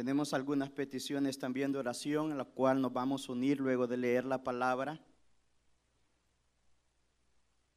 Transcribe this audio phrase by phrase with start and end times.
[0.00, 3.98] Tenemos algunas peticiones también de oración, en la cual nos vamos a unir luego de
[3.98, 4.98] leer la palabra.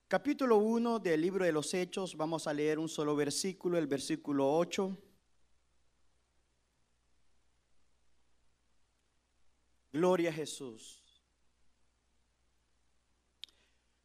[0.07, 4.55] Capítulo 1 del libro de los Hechos, vamos a leer un solo versículo, el versículo
[4.55, 4.97] 8.
[9.91, 11.03] Gloria a Jesús.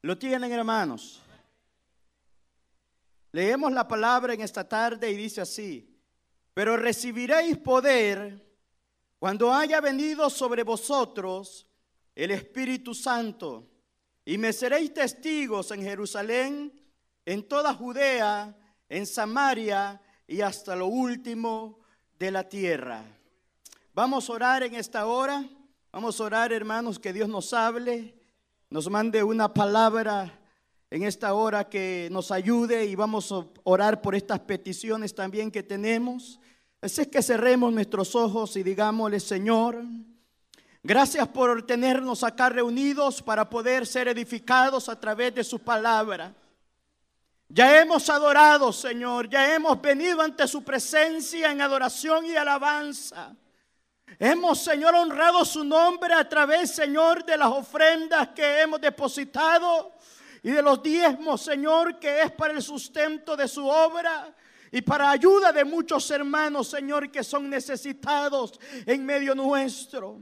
[0.03, 1.23] ¿Lo tienen hermanos?
[3.31, 5.98] Leemos la palabra en esta tarde y dice así,
[6.59, 8.45] pero recibiréis poder
[9.21, 11.69] cuando haya venido sobre vosotros
[12.17, 13.71] el Espíritu Santo
[14.25, 16.73] y me seréis testigos en Jerusalén,
[17.25, 21.79] en toda Judea, en Samaria y hasta lo último
[22.19, 23.05] de la tierra.
[23.95, 25.49] Vamos a orar en esta hora.
[25.93, 28.17] Vamos a orar, hermanos, que Dios nos hable,
[28.69, 30.41] nos mande una palabra
[30.91, 35.63] en esta hora que nos ayude y vamos a orar por estas peticiones también que
[35.63, 36.41] tenemos.
[36.81, 39.83] Así es que cerremos nuestros ojos y digámosle, Señor,
[40.81, 46.33] gracias por tenernos acá reunidos para poder ser edificados a través de su palabra.
[47.49, 53.35] Ya hemos adorado, Señor, ya hemos venido ante su presencia en adoración y alabanza.
[54.17, 59.95] Hemos, Señor, honrado su nombre a través, Señor, de las ofrendas que hemos depositado
[60.45, 64.33] y de los diezmos, Señor, que es para el sustento de su obra
[64.71, 70.21] y para ayuda de muchos hermanos, Señor, que son necesitados en medio nuestro.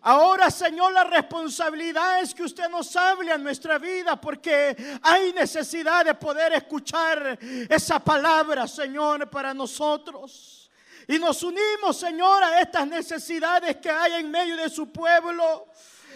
[0.00, 6.04] Ahora, Señor, la responsabilidad es que usted nos hable a nuestra vida porque hay necesidad
[6.04, 10.70] de poder escuchar esa palabra, Señor, para nosotros.
[11.06, 15.68] Y nos unimos, Señor, a estas necesidades que hay en medio de su pueblo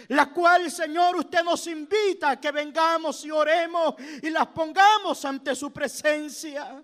[0.09, 5.55] la cual, Señor, usted nos invita a que vengamos y oremos y las pongamos ante
[5.55, 6.81] su presencia.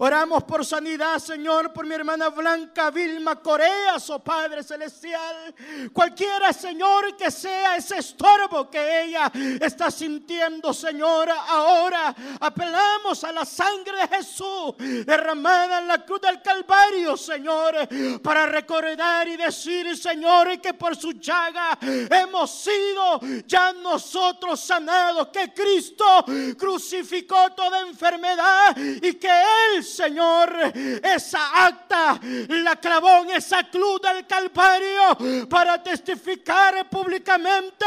[0.00, 5.52] Oramos por sanidad, Señor, por mi hermana Blanca Vilma Coreas, oh Padre Celestial.
[5.92, 9.30] Cualquiera, Señor, que sea ese estorbo que ella
[9.60, 14.74] está sintiendo, Señor, ahora apelamos a la sangre de Jesús
[15.04, 17.88] derramada en la cruz del Calvario, Señor,
[18.22, 25.52] para recordar y decir, Señor, que por su llaga hemos sido ya nosotros sanados, que
[25.52, 26.24] Cristo
[26.56, 30.72] crucificó toda enfermedad y que Él Señor,
[31.02, 37.86] esa acta la clavó en esa cruz del Calvario para testificar públicamente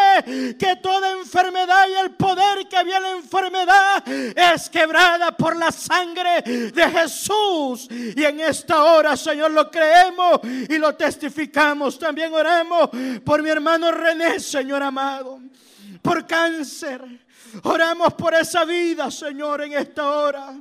[0.57, 5.72] que toda enfermedad y el poder que había en la enfermedad es quebrada por la
[5.72, 7.88] sangre de Jesús.
[7.89, 11.97] Y en esta hora, Señor, lo creemos y lo testificamos.
[12.00, 12.89] También oramos
[13.23, 15.39] por mi hermano René, Señor amado,
[16.01, 17.21] por cáncer
[17.63, 20.53] Oramos por esa vida, Señor, en esta hora.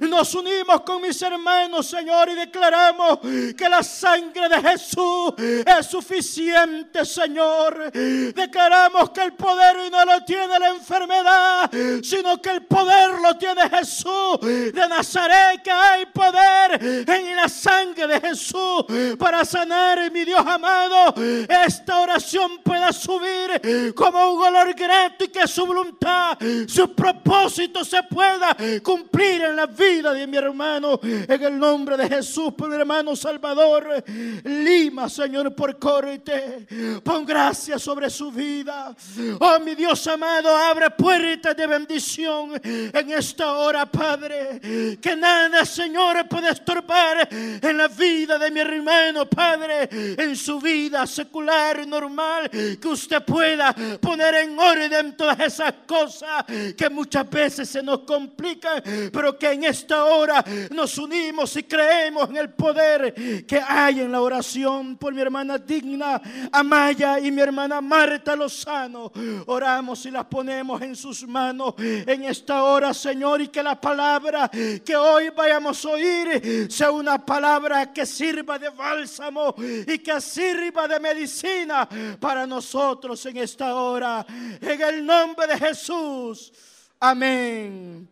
[0.00, 3.18] Nos unimos con mis hermanos, Señor, y declaramos
[3.56, 7.90] que la sangre de Jesús es suficiente, Señor.
[7.92, 11.70] Declaramos que el poder no lo tiene la enfermedad,
[12.02, 18.06] sino que el poder lo tiene Jesús de Nazaret, que hay poder en la sangre
[18.06, 18.84] de Jesús
[19.18, 21.14] para sanar, mi Dios amado.
[21.48, 28.02] Esta oración pueda subir como un olor grato y que su voluntad su propósito se
[28.04, 31.00] pueda cumplir en la vida de mi hermano.
[31.02, 34.04] En el nombre de Jesús, por mi hermano Salvador
[34.44, 36.66] Lima, Señor, por corte.
[37.02, 38.94] Pon gracia sobre su vida.
[39.40, 44.98] Oh, mi Dios amado, abre puertas de bendición en esta hora, Padre.
[45.00, 51.06] Que nada, Señor, puede estorbar en la vida de mi hermano, Padre, en su vida
[51.06, 52.50] secular, normal.
[52.78, 56.44] Que usted pueda poner en orden todas esas cosas
[56.76, 58.82] que muchas veces se nos complican,
[59.12, 63.14] pero que en esta hora nos unimos y creemos en el poder
[63.46, 66.20] que hay en la oración por mi hermana digna
[66.52, 69.12] Amaya y mi hermana Marta Lozano.
[69.46, 74.50] Oramos y las ponemos en sus manos en esta hora, Señor, y que la palabra
[74.84, 80.86] que hoy vayamos a oír sea una palabra que sirva de bálsamo y que sirva
[80.88, 81.88] de medicina
[82.20, 84.26] para nosotros en esta hora.
[84.60, 86.52] En el nombre de Jesús.
[86.98, 88.08] Amén.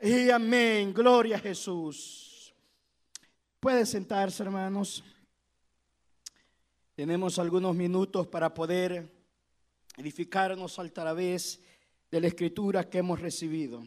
[0.00, 0.92] Y amén.
[0.92, 2.52] Gloria a Jesús.
[3.60, 5.02] Puede sentarse, hermanos.
[6.94, 9.08] Tenemos algunos minutos para poder
[9.96, 11.60] edificarnos a través
[12.10, 13.84] de la escritura que hemos recibido.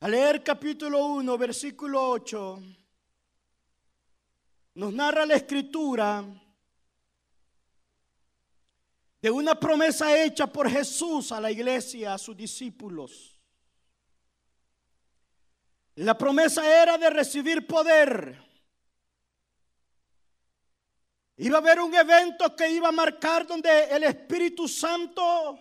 [0.00, 2.62] A leer capítulo 1, versículo 8,
[4.74, 6.24] nos narra la escritura
[9.22, 13.38] de una promesa hecha por Jesús a la iglesia, a sus discípulos.
[15.94, 18.42] La promesa era de recibir poder.
[21.36, 25.56] Iba a haber un evento que iba a marcar donde el Espíritu Santo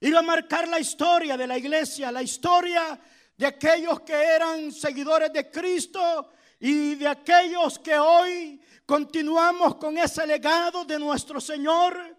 [0.00, 2.98] iba a marcar la historia de la iglesia, la historia
[3.36, 10.26] de aquellos que eran seguidores de Cristo y de aquellos que hoy continuamos con ese
[10.26, 12.16] legado de nuestro Señor,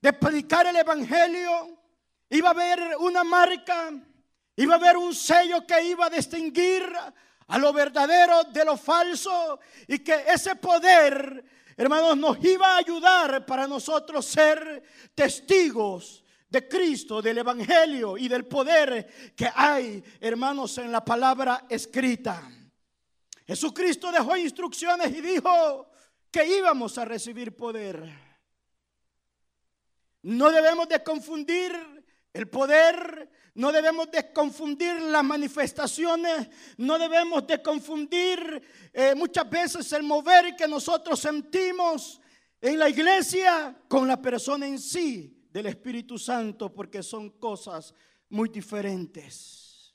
[0.00, 1.78] de predicar el Evangelio.
[2.28, 3.90] Iba a haber una marca,
[4.56, 6.84] iba a haber un sello que iba a distinguir
[7.48, 9.58] a lo verdadero de lo falso
[9.88, 11.44] y que ese poder
[11.80, 14.82] hermanos, nos iba a ayudar para nosotros ser
[15.14, 22.50] testigos de Cristo, del Evangelio y del poder que hay, hermanos, en la palabra escrita.
[23.46, 25.90] Jesucristo dejó instrucciones y dijo
[26.30, 28.29] que íbamos a recibir poder.
[30.22, 31.72] No debemos de confundir
[32.32, 38.62] el poder no debemos de confundir las manifestaciones, no debemos de confundir
[38.92, 42.20] eh, muchas veces el mover que nosotros sentimos
[42.60, 47.92] en la iglesia con la persona en sí del Espíritu Santo, porque son cosas
[48.28, 49.94] muy diferentes.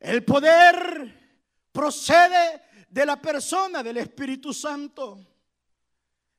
[0.00, 5.24] El poder procede de la persona del Espíritu Santo.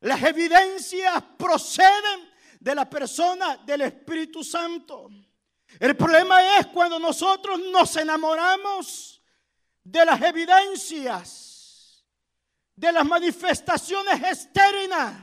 [0.02, 2.35] Las evidencias proceden
[2.66, 5.08] de la persona del Espíritu Santo.
[5.80, 9.22] El problema es cuando nosotros nos enamoramos
[9.84, 12.04] de las evidencias,
[12.76, 15.14] de las manifestaciones externas,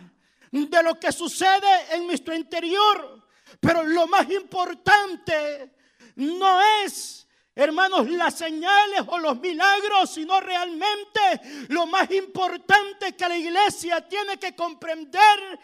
[0.53, 3.27] de lo que sucede en nuestro interior.
[3.59, 5.75] Pero lo más importante
[6.15, 7.22] no es
[7.55, 11.21] hermanos, las señales o los milagros, sino realmente
[11.69, 15.61] lo más importante que la iglesia tiene que comprender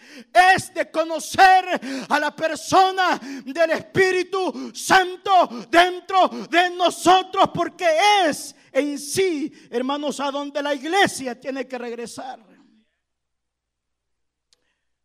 [0.55, 7.89] es de conocer a la persona del Espíritu Santo dentro de nosotros, porque
[8.27, 12.39] es en sí, hermanos, a donde la iglesia tiene que regresar.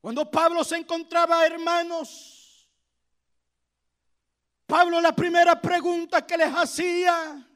[0.01, 2.32] Cuando Pablo se encontraba, hermanos,
[4.65, 7.47] Pablo la primera pregunta que les hacía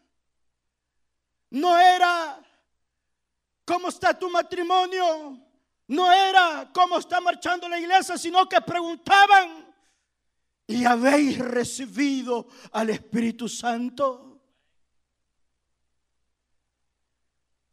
[1.50, 2.39] no era,
[3.65, 5.39] ¿cómo está tu matrimonio?
[5.88, 8.18] No era, ¿cómo está marchando la iglesia?
[8.18, 9.74] Sino que preguntaban,
[10.68, 14.42] ¿y habéis recibido al Espíritu Santo?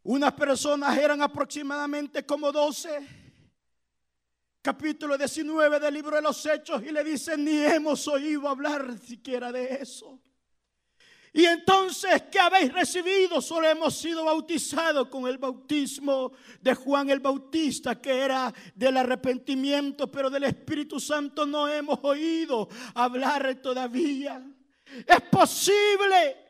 [0.03, 3.24] Unas personas eran aproximadamente como doce
[4.65, 9.51] capítulo 19 del libro de los Hechos y le dicen, ni hemos oído hablar siquiera
[9.51, 10.19] de eso.
[11.31, 13.41] Y entonces, ¿qué habéis recibido?
[13.41, 20.09] Solo hemos sido bautizados con el bautismo de Juan el Bautista, que era del arrepentimiento,
[20.09, 24.43] pero del Espíritu Santo no hemos oído hablar todavía.
[25.05, 26.44] Es posible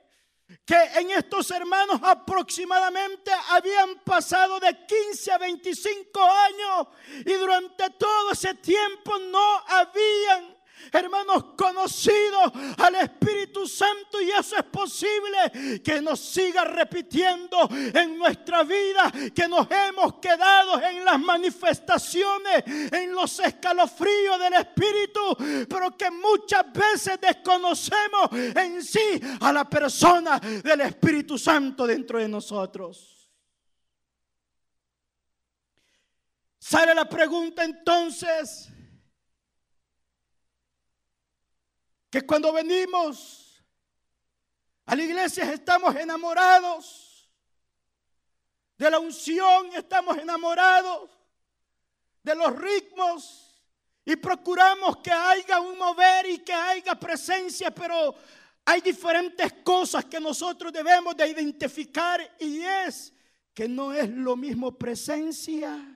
[0.66, 6.88] que en estos hermanos aproximadamente habían pasado de 15 a 25 años
[7.26, 10.55] y durante todo ese tiempo no habían
[10.92, 18.64] hermanos, conocidos al Espíritu Santo y eso es posible que nos siga repitiendo en nuestra
[18.64, 26.12] vida, que nos hemos quedado en las manifestaciones, en los escalofríos del Espíritu, pero que
[26.12, 33.16] muchas veces desconocemos en sí a la persona del Espíritu Santo dentro de nosotros.
[36.68, 38.70] Sale la pregunta entonces,
[42.16, 43.62] que cuando venimos
[44.86, 47.30] a la iglesia estamos enamorados
[48.78, 51.10] de la unción, estamos enamorados
[52.24, 53.62] de los ritmos
[54.06, 58.16] y procuramos que haya un mover y que haya presencia, pero
[58.64, 63.12] hay diferentes cosas que nosotros debemos de identificar y es
[63.54, 65.95] que no es lo mismo presencia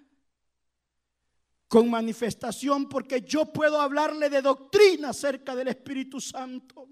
[1.70, 6.88] con manifestación, porque yo puedo hablarle de doctrina acerca del Espíritu Santo.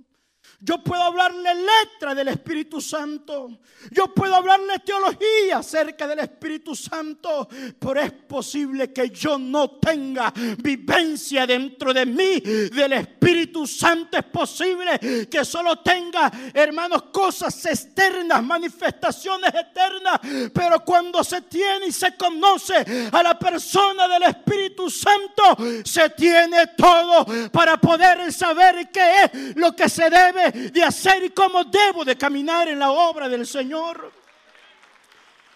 [0.60, 3.60] Yo puedo hablarle letra del Espíritu Santo.
[3.92, 7.48] Yo puedo hablarle teología acerca del Espíritu Santo.
[7.78, 14.18] Pero es posible que yo no tenga vivencia dentro de mí del Espíritu Santo.
[14.18, 20.20] Es posible que solo tenga, hermanos, cosas externas, manifestaciones eternas.
[20.52, 26.66] Pero cuando se tiene y se conoce a la persona del Espíritu Santo, se tiene
[26.76, 32.04] todo para poder saber qué es lo que se debe de hacer y cómo debo
[32.06, 34.12] de caminar en la obra del Señor.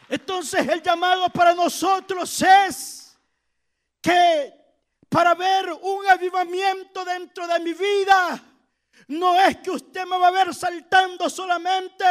[0.10, 3.18] Entonces el llamado para nosotros es
[4.02, 4.54] que
[5.08, 8.42] para ver un avivamiento dentro de mi vida,
[9.08, 12.06] no es que usted me va a ver saltando solamente,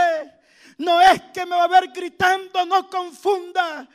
[0.78, 3.88] no es que me va a ver gritando, no confunda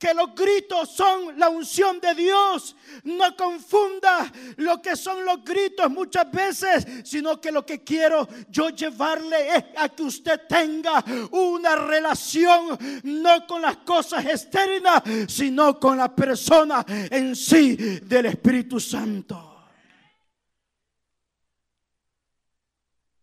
[0.00, 2.74] que los gritos son la unción de Dios.
[3.04, 8.70] No confunda lo que son los gritos muchas veces, sino que lo que quiero yo
[8.70, 15.98] llevarle es a que usted tenga una relación no con las cosas externas, sino con
[15.98, 19.48] la persona en sí del Espíritu Santo.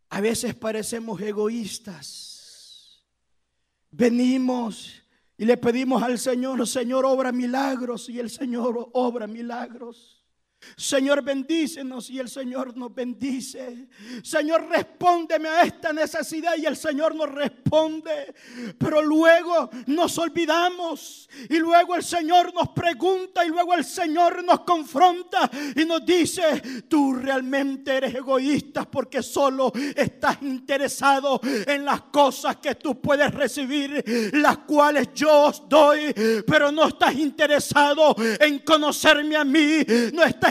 [0.10, 3.04] A veces parecemos egoístas.
[3.90, 5.07] Venimos
[5.38, 8.10] y le pedimos al Señor, Señor, obra milagros.
[8.10, 10.17] Y el Señor obra milagros.
[10.76, 13.88] Señor, bendícenos y el Señor nos bendice.
[14.24, 18.34] Señor, respóndeme a esta necesidad y el Señor nos responde.
[18.78, 24.62] Pero luego nos olvidamos y luego el Señor nos pregunta y luego el Señor nos
[24.62, 32.58] confronta y nos dice, tú realmente eres egoísta porque solo estás interesado en las cosas
[32.58, 36.14] que tú puedes recibir, las cuales yo os doy,
[36.46, 39.84] pero no estás interesado en conocerme a mí,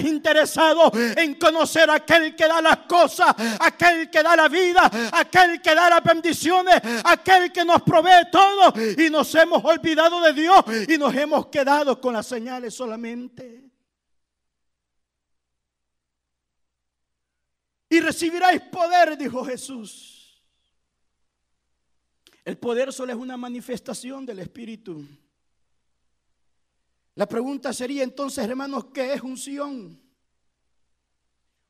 [0.04, 5.60] interesado en conocer a aquel que da las cosas, aquel que da la vida, aquel
[5.60, 8.72] que da las bendiciones, aquel que nos provee todo.
[8.98, 13.64] Y nos hemos olvidado de Dios y nos hemos quedado con las señales solamente.
[17.88, 20.42] Y recibiráis poder, dijo Jesús.
[22.44, 25.04] El poder solo es una manifestación del Espíritu.
[27.16, 29.98] La pregunta sería entonces, hermanos, ¿qué es unción?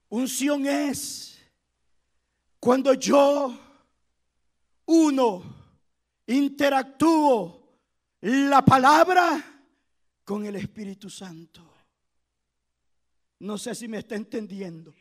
[0.08, 1.38] Unción es
[2.58, 3.56] cuando yo,
[4.86, 5.42] uno,
[6.26, 7.78] interactúo
[8.22, 9.62] la palabra
[10.24, 11.62] con el Espíritu Santo.
[13.38, 14.94] No sé si me está entendiendo.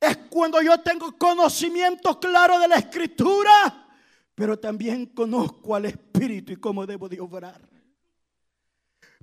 [0.00, 3.88] Es cuando yo tengo conocimiento claro de la escritura,
[4.34, 7.77] pero también conozco al Espíritu y cómo debo de obrar.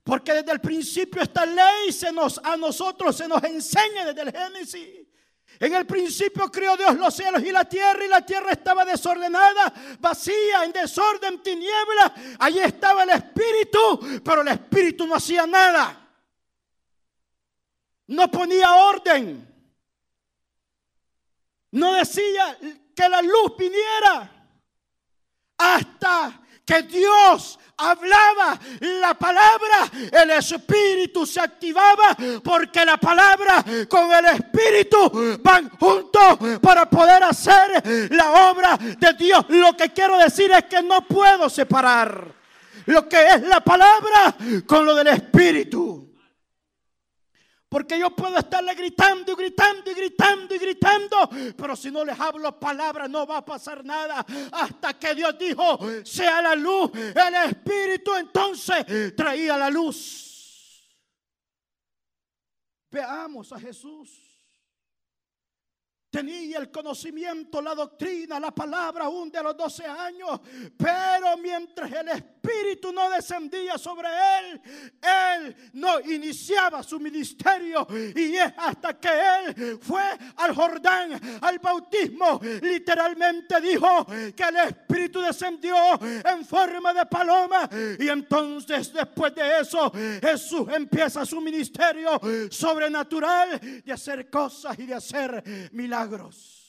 [0.05, 4.31] Porque desde el principio esta ley se nos, a nosotros se nos enseña desde el
[4.31, 5.07] Génesis.
[5.59, 9.73] En el principio creó Dios los cielos y la tierra y la tierra estaba desordenada,
[9.99, 12.13] vacía, en desorden, tiniebla.
[12.37, 16.07] Allí estaba el Espíritu, pero el Espíritu no hacía nada.
[18.05, 19.55] No ponía orden.
[21.71, 22.59] No decía
[22.95, 24.49] que la luz viniera
[25.57, 34.25] hasta que Dios hablaba la palabra, el Espíritu se activaba porque la palabra con el
[34.25, 39.45] Espíritu van juntos para poder hacer la obra de Dios.
[39.49, 42.33] Lo que quiero decir es que no puedo separar
[42.85, 46.04] lo que es la palabra con lo del Espíritu.
[47.75, 51.29] Porque yo puedo estarle gritando y gritando y gritando y gritando.
[51.57, 54.25] Pero si no les hablo palabras no va a pasar nada.
[54.53, 56.89] Hasta que Dios dijo, sea la luz.
[56.95, 60.89] El Espíritu entonces traía la luz.
[62.89, 64.25] Veamos a Jesús
[66.15, 70.39] tenía el conocimiento, la doctrina, la palabra aún de los 12 años,
[70.77, 74.61] pero mientras el Espíritu no descendía sobre él,
[75.73, 80.03] no iniciaba su ministerio y es hasta que él fue
[80.37, 88.07] al Jordán, al bautismo, literalmente dijo que el Espíritu descendió en forma de paloma y
[88.07, 95.69] entonces después de eso Jesús empieza su ministerio sobrenatural de hacer cosas y de hacer
[95.71, 96.65] milagros.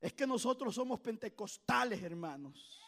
[0.00, 2.83] Es que nosotros somos pentecostales, hermanos.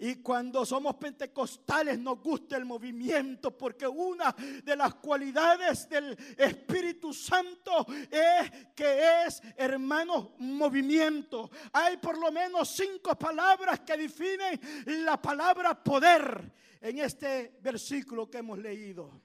[0.00, 7.12] Y cuando somos pentecostales nos gusta el movimiento porque una de las cualidades del Espíritu
[7.12, 11.50] Santo es que es, hermanos, movimiento.
[11.72, 14.60] Hay por lo menos cinco palabras que definen
[15.04, 19.20] la palabra poder en este versículo que hemos leído.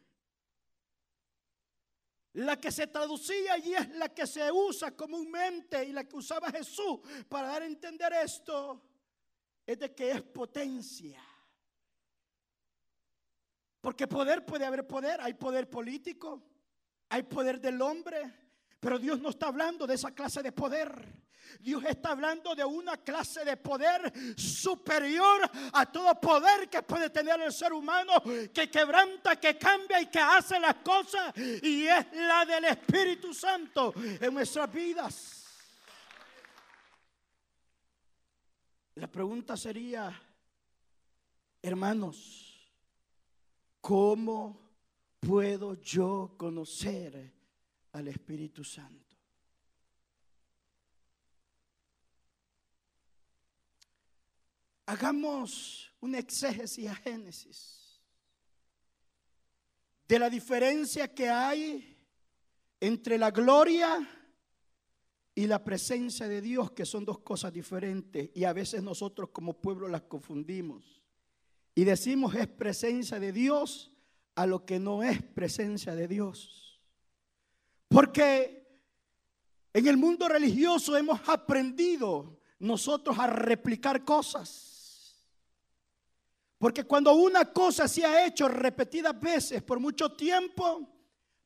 [2.33, 6.49] La que se traducía y es la que se usa comúnmente y la que usaba
[6.49, 6.99] Jesús
[7.29, 8.92] para dar a entender esto
[9.65, 11.21] es de que es potencia.
[13.81, 16.41] Porque poder puede haber poder, hay poder político,
[17.09, 18.33] hay poder del hombre,
[18.79, 21.23] pero Dios no está hablando de esa clase de poder.
[21.59, 25.41] Dios está hablando de una clase de poder superior
[25.73, 28.13] a todo poder que puede tener el ser humano,
[28.53, 31.33] que quebranta, que cambia y que hace las cosas.
[31.37, 35.42] Y es la del Espíritu Santo en nuestras vidas.
[38.95, 40.11] La pregunta sería,
[41.61, 42.71] hermanos,
[43.81, 44.59] ¿cómo
[45.19, 47.33] puedo yo conocer
[47.91, 49.03] al Espíritu Santo?
[54.85, 58.01] hagamos una exégesis a Génesis
[60.07, 61.97] de la diferencia que hay
[62.79, 64.07] entre la gloria
[65.35, 69.53] y la presencia de Dios, que son dos cosas diferentes, y a veces nosotros como
[69.53, 71.01] pueblo las confundimos.
[71.75, 73.91] Y decimos es presencia de Dios
[74.35, 76.79] a lo que no es presencia de Dios.
[77.87, 78.63] Porque
[79.73, 85.17] en el mundo religioso hemos aprendido nosotros a replicar cosas.
[86.59, 90.92] Porque cuando una cosa se ha hecho repetidas veces por mucho tiempo,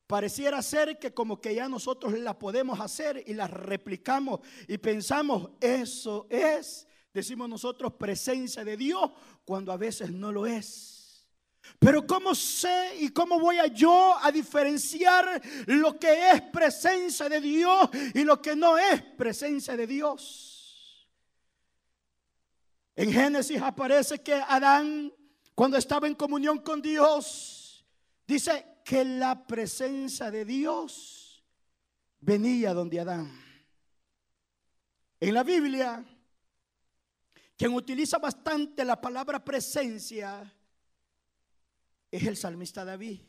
[0.08, 5.50] pareciera ser que como que ya nosotros la podemos hacer y la replicamos y pensamos,
[5.60, 9.10] eso es, decimos nosotros, presencia de Dios,
[9.44, 11.26] cuando a veces no lo es.
[11.78, 17.42] Pero ¿cómo sé y cómo voy a yo a diferenciar lo que es presencia de
[17.42, 21.06] Dios y lo que no es presencia de Dios?
[22.96, 25.12] En Génesis aparece que Adán,
[25.54, 27.84] cuando estaba en comunión con Dios,
[28.26, 31.44] dice que la presencia de Dios
[32.20, 33.30] venía donde Adán.
[35.20, 36.02] En la Biblia,
[37.54, 40.50] quien utiliza bastante la palabra presencia
[42.10, 43.20] es el salmista David.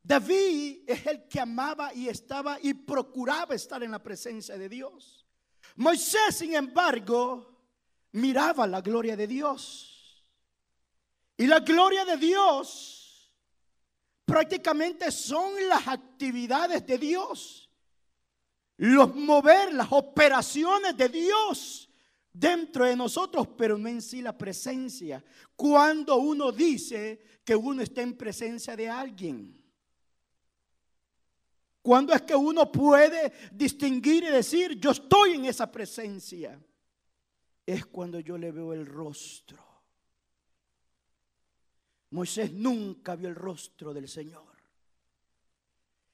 [0.00, 5.26] David es el que amaba y estaba y procuraba estar en la presencia de Dios.
[5.74, 7.60] Moisés, sin embargo,
[8.12, 9.93] miraba la gloria de Dios.
[11.36, 13.32] Y la gloria de Dios
[14.24, 17.70] prácticamente son las actividades de Dios.
[18.76, 21.88] Los mover, las operaciones de Dios
[22.32, 25.24] dentro de nosotros, pero no en sí la presencia.
[25.54, 29.62] Cuando uno dice que uno está en presencia de alguien.
[31.82, 36.58] ¿Cuándo es que uno puede distinguir y decir, yo estoy en esa presencia?
[37.66, 39.73] Es cuando yo le veo el rostro.
[42.14, 44.54] Moisés nunca vio el rostro del Señor.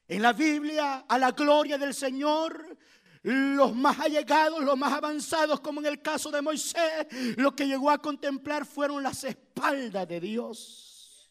[0.08, 2.74] En la Biblia, a la gloria del Señor,
[3.22, 7.90] los más allegados, los más avanzados, como en el caso de Moisés, lo que llegó
[7.90, 11.30] a contemplar fueron las espaldas de Dios.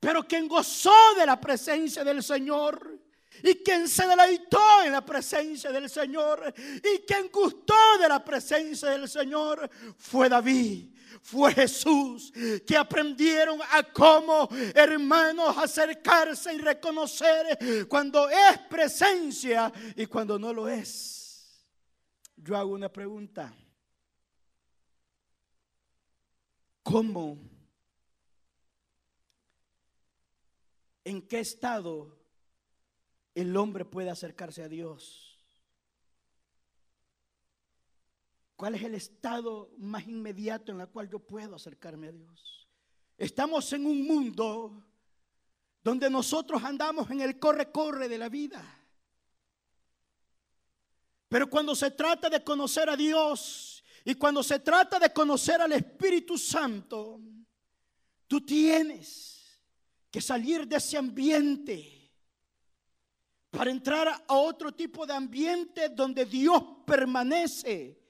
[0.00, 2.98] Pero quien gozó de la presencia del Señor
[3.42, 8.88] y quien se deleitó en la presencia del Señor y quien gustó de la presencia
[8.88, 9.68] del Señor
[9.98, 10.95] fue David.
[11.26, 12.32] Fue Jesús
[12.64, 20.68] que aprendieron a cómo, hermanos, acercarse y reconocer cuando es presencia y cuando no lo
[20.68, 21.66] es.
[22.36, 23.52] Yo hago una pregunta.
[26.84, 27.36] ¿Cómo
[31.02, 32.16] en qué estado
[33.34, 35.25] el hombre puede acercarse a Dios.
[38.56, 42.68] ¿Cuál es el estado más inmediato en el cual yo puedo acercarme a Dios?
[43.18, 44.82] Estamos en un mundo
[45.82, 48.64] donde nosotros andamos en el corre-corre de la vida.
[51.28, 55.72] Pero cuando se trata de conocer a Dios y cuando se trata de conocer al
[55.72, 57.20] Espíritu Santo,
[58.26, 59.60] tú tienes
[60.10, 62.10] que salir de ese ambiente
[63.50, 68.05] para entrar a otro tipo de ambiente donde Dios permanece,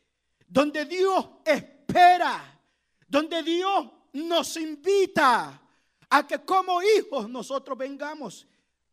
[0.48, 2.60] donde Dios espera,
[3.06, 5.60] donde Dios nos invita
[6.08, 8.46] a que como hijos nosotros vengamos.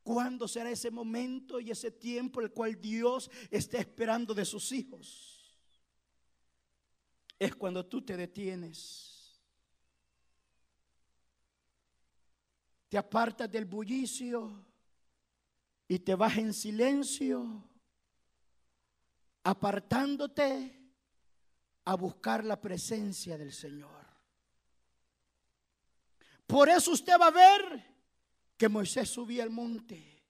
[0.04, 5.58] ¿Cuándo será ese momento y ese tiempo el cual Dios está esperando de sus hijos?
[7.40, 9.14] Es cuando tú te detienes
[12.94, 14.64] te apartas del bullicio
[15.88, 17.68] y te vas en silencio,
[19.44, 20.83] apartándote
[21.86, 24.04] a buscar la presencia del Señor.
[26.48, 27.94] Por eso usted va a ver
[28.58, 30.24] que Moisés subía al monte.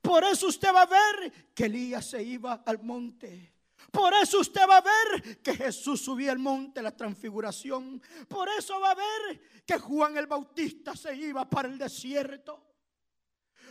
[0.00, 3.52] Por eso usted va a ver que Elías se iba al monte.
[3.90, 8.00] Por eso usted va a ver que Jesús subía al monte la transfiguración.
[8.28, 12.74] Por eso va a ver que Juan el Bautista se iba para el desierto.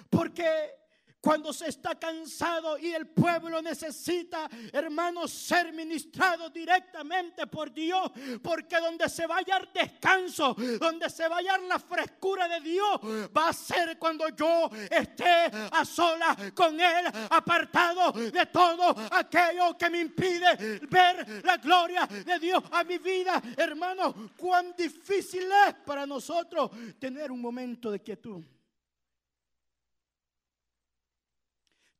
[0.10, 0.81] Porque
[1.22, 8.78] cuando se está cansado y el pueblo necesita, hermanos, ser ministrado directamente por Dios, porque
[8.78, 9.42] donde se va a
[9.74, 13.00] descanso, donde se va a hallar la frescura de Dios,
[13.36, 19.90] va a ser cuando yo esté a sola con Él, apartado de todo aquello que
[19.90, 23.42] me impide ver la gloria de Dios a mi vida.
[23.56, 28.44] Hermanos, cuán difícil es para nosotros tener un momento de quietud.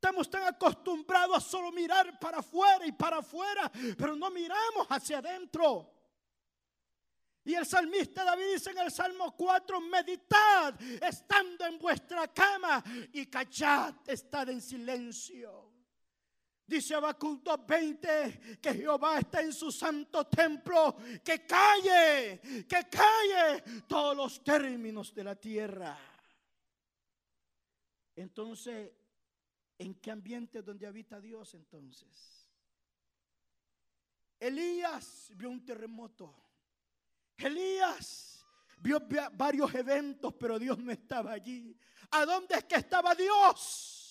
[0.02, 5.20] Estamos tan acostumbrados a solo mirar para afuera y para afuera, pero no miramos hacia
[5.20, 5.94] adentro.
[7.44, 12.84] Y el salmista David dice en el Salmo 4, meditad estando en vuestra cama
[13.14, 15.72] y callad, estad en silencio.
[16.66, 24.18] Dice Habacuc 2.20 que Jehová está en su santo templo, que calle, que calle todos
[24.18, 25.96] los términos de la tierra.
[28.16, 28.94] Entonces,
[29.82, 32.48] ¿en qué ambiente donde habita Dios entonces?
[34.40, 36.36] Elías vio un terremoto.
[37.38, 38.46] Elías
[38.80, 39.00] vio
[39.34, 41.78] varios eventos, pero Dios no estaba allí.
[42.12, 44.02] ¿A dónde es que estaba Dios?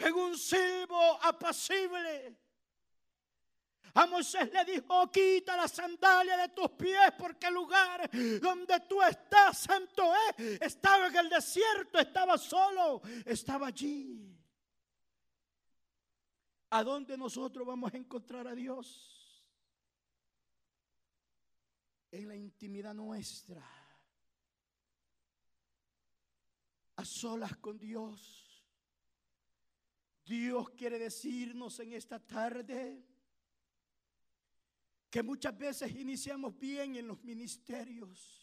[0.00, 2.36] en un silbo apacible.
[3.94, 9.02] A Moisés le dijo, quita la sandalia de tus pies porque el lugar donde tú
[9.02, 10.60] estás, santo es.
[10.60, 14.36] Estaba en el desierto, estaba solo, estaba allí.
[16.70, 19.44] ¿A dónde nosotros vamos a encontrar a Dios?
[22.12, 23.68] En la intimidad nuestra.
[26.96, 28.46] A solas con Dios.
[30.24, 33.09] Dios quiere decirnos en esta tarde
[35.10, 38.40] que muchas veces iniciamos bien en los ministerios.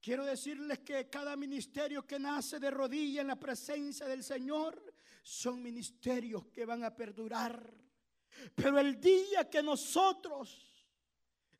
[0.00, 4.82] Quiero decirles que cada ministerio que nace de rodilla en la presencia del Señor
[5.22, 7.70] son ministerios que van a perdurar.
[8.54, 10.88] Pero el día que nosotros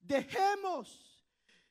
[0.00, 1.26] dejemos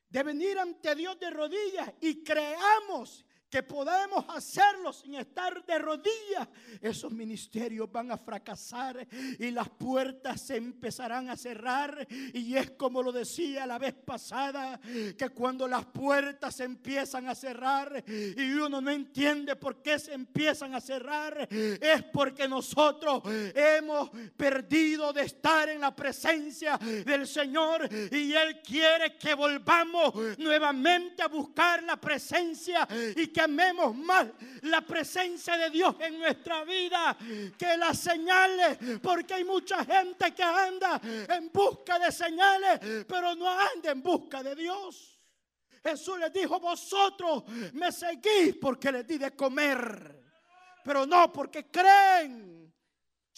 [0.07, 6.47] de venir ante Dios de rodillas y creamos que podemos hacerlo sin estar de rodillas,
[6.81, 9.07] esos ministerios van a fracasar
[9.39, 12.07] y las puertas se empezarán a cerrar.
[12.33, 14.79] Y es como lo decía la vez pasada,
[15.17, 20.13] que cuando las puertas se empiezan a cerrar y uno no entiende por qué se
[20.13, 23.23] empiezan a cerrar, es porque nosotros
[23.55, 31.23] hemos perdido de estar en la presencia del Señor y Él quiere que volvamos nuevamente
[31.23, 34.27] a buscar la presencia y que amemos más
[34.61, 37.17] la presencia de Dios en nuestra vida
[37.57, 43.49] que las señales, porque hay mucha gente que anda en busca de señales, pero no
[43.49, 45.19] anda en busca de Dios.
[45.83, 50.21] Jesús les dijo, vosotros me seguís porque les di de comer,
[50.83, 52.58] pero no porque creen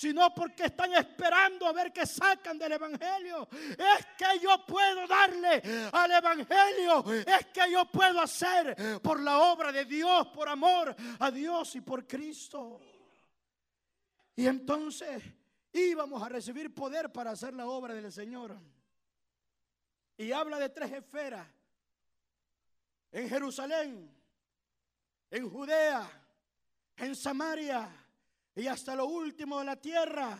[0.01, 3.47] sino porque están esperando a ver qué sacan del Evangelio.
[3.51, 5.61] Es que yo puedo darle
[5.93, 11.29] al Evangelio, es que yo puedo hacer por la obra de Dios, por amor a
[11.29, 12.81] Dios y por Cristo.
[14.35, 15.21] Y entonces
[15.71, 18.57] íbamos a recibir poder para hacer la obra del Señor.
[20.17, 21.47] Y habla de tres esferas.
[23.11, 24.11] En Jerusalén,
[25.29, 26.09] en Judea,
[26.97, 28.00] en Samaria
[28.55, 30.37] y hasta lo último de la tierra.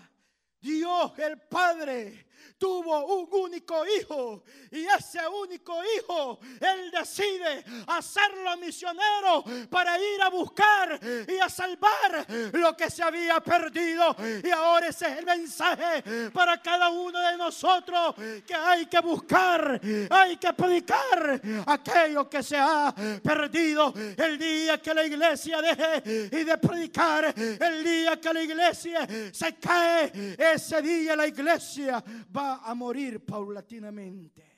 [0.60, 9.43] Dios el Padre tuvo un único hijo y ese único hijo Él decide hacerlo misionero
[9.69, 14.15] para ir a buscar y a salvar lo que se había perdido.
[14.43, 19.80] Y ahora ese es el mensaje para cada uno de nosotros que hay que buscar,
[20.10, 23.93] hay que predicar aquello que se ha perdido.
[24.17, 29.56] El día que la iglesia deje y de predicar, el día que la iglesia se
[29.56, 32.04] cae ese día la iglesia
[32.35, 34.49] va a morir paulatinamente.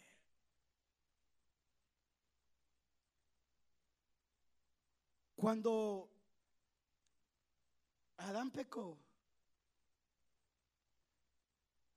[5.36, 6.10] Cuando
[8.18, 8.98] Adán pecó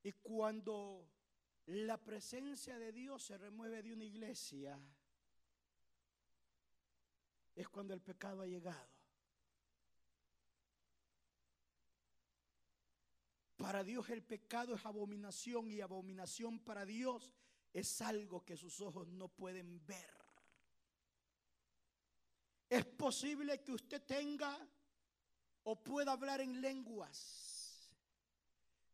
[0.02, 1.06] y cuando
[1.66, 4.78] la presencia de Dios se remueve de una iglesia,
[7.54, 8.95] es cuando el pecado ha llegado.
[13.56, 17.32] Para Dios el pecado es abominación y abominación para Dios
[17.72, 20.16] es algo que sus ojos no pueden ver.
[22.68, 24.56] Es posible que usted tenga
[25.64, 27.90] o pueda hablar en lenguas.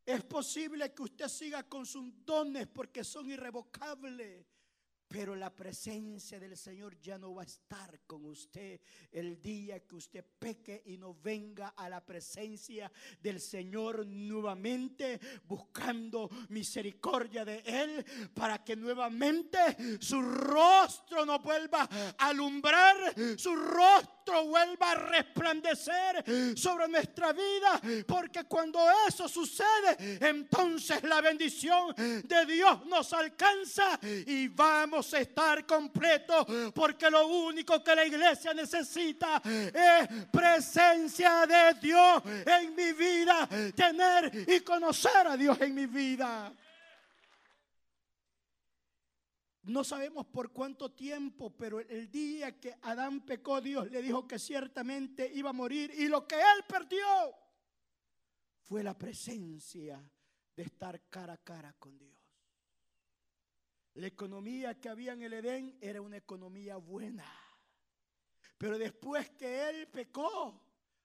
[0.04, 4.46] Es posible que usted siga con sus dones porque son irrevocables.
[5.12, 9.96] Pero la presencia del Señor ya no va a estar con usted el día que
[9.96, 18.30] usted peque y no venga a la presencia del Señor nuevamente buscando misericordia de Él
[18.32, 19.58] para que nuevamente
[20.00, 22.96] su rostro no vuelva a alumbrar,
[23.36, 31.20] su rostro rostro vuelva a resplandecer sobre nuestra vida, porque cuando eso sucede, entonces la
[31.20, 38.04] bendición de Dios nos alcanza y vamos a estar completos, porque lo único que la
[38.04, 45.74] iglesia necesita es presencia de Dios en mi vida, tener y conocer a Dios en
[45.74, 46.52] mi vida.
[49.64, 54.38] No sabemos por cuánto tiempo, pero el día que Adán pecó, Dios le dijo que
[54.38, 57.06] ciertamente iba a morir y lo que él perdió
[58.62, 60.02] fue la presencia
[60.56, 62.18] de estar cara a cara con Dios.
[63.94, 67.30] La economía que había en el Edén era una economía buena.
[68.58, 70.60] Pero después que él pecó,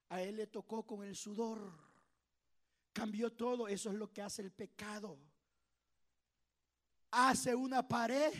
[0.08, 1.70] a él le tocó con el sudor.
[2.92, 3.68] Cambió todo.
[3.68, 5.27] Eso es lo que hace el pecado
[7.10, 8.32] hace una pared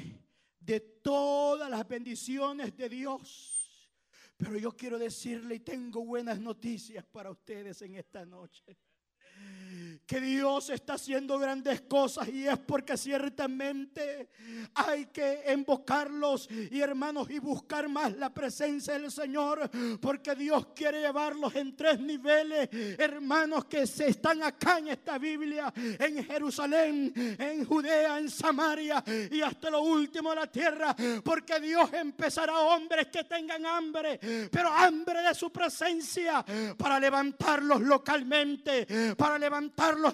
[0.60, 3.90] de todas las bendiciones de Dios.
[4.36, 8.78] Pero yo quiero decirle y tengo buenas noticias para ustedes en esta noche
[10.06, 14.28] que Dios está haciendo grandes cosas y es porque ciertamente
[14.74, 21.00] hay que invocarlos y hermanos y buscar más la presencia del Señor porque Dios quiere
[21.00, 27.64] llevarlos en tres niveles, hermanos que se están acá en esta Biblia, en Jerusalén, en
[27.64, 33.24] Judea, en Samaria y hasta lo último de la tierra, porque Dios empezará hombres que
[33.24, 34.18] tengan hambre,
[34.50, 36.44] pero hambre de su presencia
[36.76, 39.38] para levantarlos localmente, para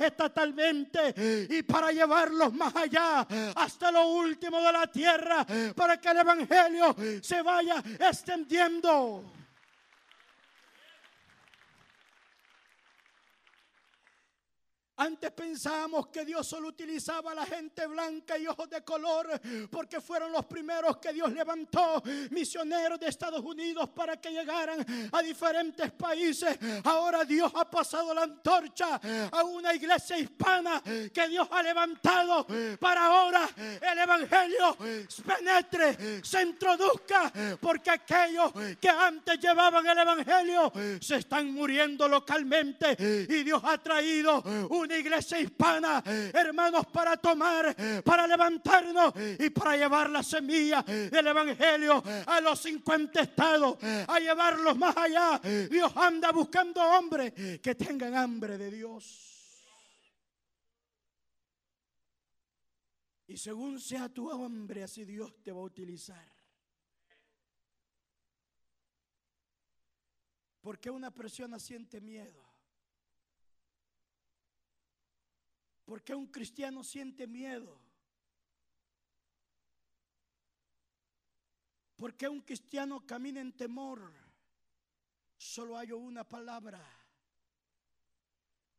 [0.00, 6.18] estatalmente y para llevarlos más allá, hasta lo último de la tierra, para que el
[6.18, 9.24] Evangelio se vaya extendiendo.
[14.96, 19.28] Antes pensábamos que Dios solo utilizaba a la gente blanca y ojos de color
[19.68, 25.20] porque fueron los primeros que Dios levantó misioneros de Estados Unidos para que llegaran a
[25.20, 26.56] diferentes países.
[26.84, 29.00] Ahora Dios ha pasado la antorcha
[29.32, 32.46] a una iglesia hispana que Dios ha levantado
[32.78, 34.76] para ahora el Evangelio
[35.26, 42.96] penetre, se introduzca porque aquellos que antes llevaban el Evangelio se están muriendo localmente
[43.28, 49.76] y Dios ha traído un una iglesia hispana, hermanos, para tomar, para levantarnos y para
[49.76, 55.40] llevar la semilla del Evangelio a los 50 estados, a llevarlos más allá.
[55.68, 59.34] Dios anda buscando hombres que tengan hambre de Dios.
[63.26, 66.32] Y según sea tu hambre, así Dios te va a utilizar.
[70.60, 72.43] Porque una persona siente miedo?
[75.84, 77.78] ¿Por qué un cristiano siente miedo?
[81.96, 84.12] ¿Por qué un cristiano camina en temor?
[85.36, 86.82] Solo hay una palabra.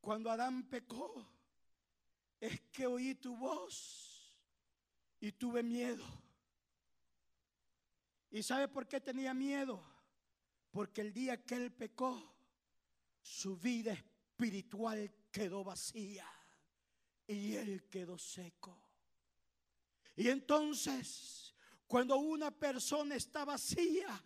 [0.01, 1.25] Cuando Adán pecó,
[2.39, 4.35] es que oí tu voz
[5.19, 6.05] y tuve miedo.
[8.31, 9.81] ¿Y sabe por qué tenía miedo?
[10.71, 12.35] Porque el día que él pecó,
[13.21, 16.34] su vida espiritual quedó vacía
[17.27, 18.81] y él quedó seco.
[20.15, 21.53] Y entonces,
[21.87, 24.23] cuando una persona está vacía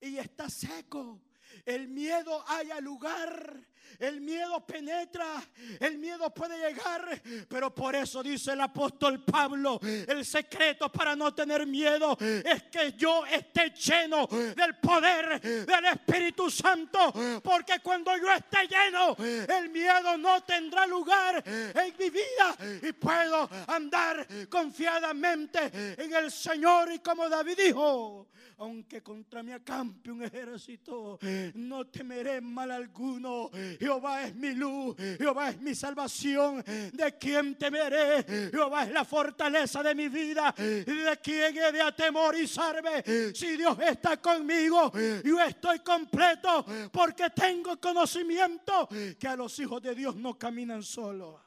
[0.00, 1.20] y está seco,
[1.64, 3.60] el miedo haya lugar
[3.98, 5.42] el miedo penetra,
[5.80, 11.34] el miedo puede llegar, pero por eso dice el apóstol Pablo, el secreto para no
[11.34, 18.30] tener miedo es que yo esté lleno del poder del Espíritu Santo, porque cuando yo
[18.32, 26.14] esté lleno, el miedo no tendrá lugar en mi vida y puedo andar confiadamente en
[26.14, 26.92] el Señor.
[26.92, 31.18] Y como David dijo, aunque contra mí acampe un ejército,
[31.54, 36.62] no temeré mal alguno Jehová es mi luz, Jehová es mi salvación.
[36.92, 38.50] ¿De quién temeré?
[38.50, 40.54] Jehová es la fortaleza de mi vida.
[40.56, 43.02] ¿De quién he de atemorizarme?
[43.34, 44.92] Si Dios está conmigo,
[45.24, 51.40] yo estoy completo porque tengo conocimiento que a los hijos de Dios no caminan solos.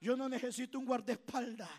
[0.00, 1.70] Yo no necesito un guardaespaldas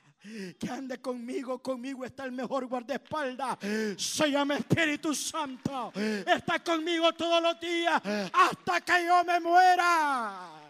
[0.59, 1.61] que ande conmigo.
[1.61, 3.57] Conmigo está el mejor guardaespaldas.
[3.97, 5.91] Se llama Espíritu Santo.
[5.95, 8.01] Está conmigo todos los días
[8.33, 10.61] hasta que yo me muera.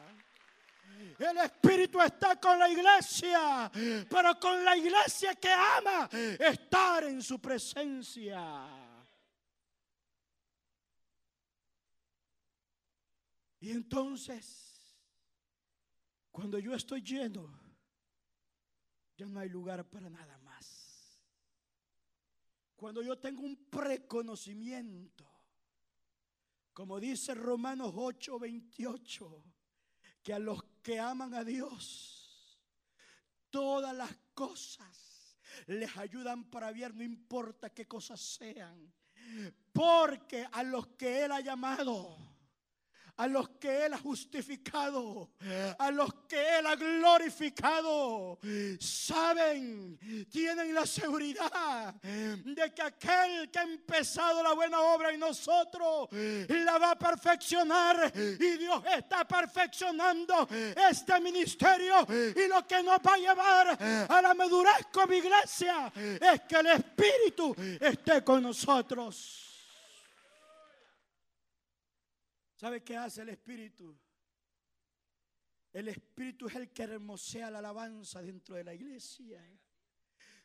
[1.18, 3.72] El Espíritu está con la iglesia,
[4.10, 8.68] pero con la iglesia que ama estar en su presencia.
[13.62, 14.66] Y entonces
[16.36, 17.50] cuando yo estoy lleno,
[19.18, 21.20] ya no hay lugar para nada más.
[22.76, 25.26] Cuando yo tengo un preconocimiento,
[26.74, 29.44] como dice Romanos 8, 28,
[30.22, 32.60] que a los que aman a Dios,
[33.50, 38.94] todas las cosas les ayudan para bien, no importa qué cosas sean.
[39.72, 42.35] Porque a los que Él ha llamado,
[43.18, 45.32] a los que Él ha justificado,
[45.78, 48.40] a los que Él ha glorificado,
[48.80, 49.98] saben,
[50.30, 56.78] tienen la seguridad de que aquel que ha empezado la buena obra en nosotros la
[56.78, 58.12] va a perfeccionar.
[58.16, 60.48] Y Dios está perfeccionando
[60.90, 62.06] este ministerio.
[62.10, 63.78] Y lo que nos va a llevar
[64.10, 69.45] a la madurez como iglesia es que el Espíritu esté con nosotros.
[72.56, 73.98] ¿Sabe qué hace el Espíritu?
[75.74, 79.44] El Espíritu es el que hermosea la alabanza dentro de la iglesia.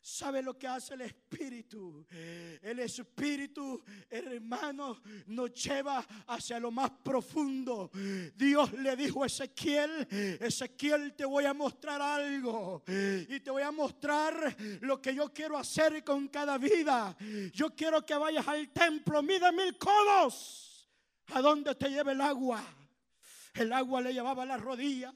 [0.03, 2.05] ¿Sabe lo que hace el Espíritu?
[2.11, 7.93] El Espíritu, hermano, nos lleva hacia lo más profundo.
[8.35, 10.09] Dios le dijo a Ezequiel,
[10.41, 15.57] Ezequiel te voy a mostrar algo y te voy a mostrar lo que yo quiero
[15.57, 17.17] hacer con cada vida.
[17.53, 20.70] Yo quiero que vayas al templo, mide mil codos
[21.33, 22.63] a dónde te lleva el agua.
[23.55, 25.13] El agua le llevaba las rodillas.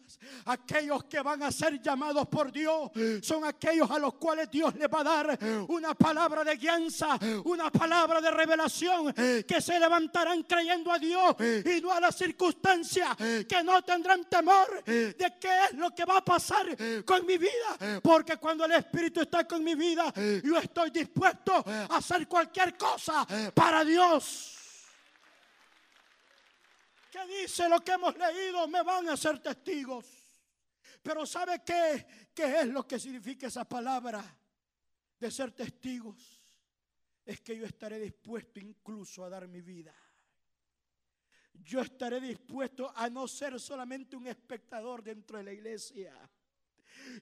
[0.46, 2.90] Aquellos que van a ser llamados por Dios
[3.22, 7.70] son aquellos a los cuales Dios les va a dar una palabra de guianza, una
[7.70, 13.62] palabra de revelación, que se levantarán creyendo a Dios y no a las circunstancias, que
[13.62, 18.00] no tendrán temor de qué es lo que va a pasar con mi vida.
[18.03, 23.24] Porque cuando el Espíritu está con mi vida, yo estoy dispuesto a hacer cualquier cosa
[23.55, 24.53] para Dios.
[27.14, 28.66] ¿Qué dice lo que hemos leído?
[28.66, 30.05] Me van a ser testigos.
[31.00, 32.05] Pero ¿sabe qué?
[32.35, 34.37] ¿Qué es lo que significa esa palabra
[35.20, 36.42] de ser testigos?
[37.24, 39.94] Es que yo estaré dispuesto incluso a dar mi vida.
[41.53, 46.12] Yo estaré dispuesto a no ser solamente un espectador dentro de la iglesia,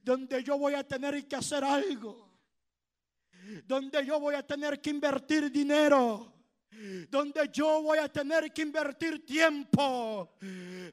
[0.03, 2.33] donde yo voy a tener que hacer algo,
[3.67, 6.33] donde yo voy a tener que invertir dinero
[7.09, 10.37] donde yo voy a tener que invertir tiempo,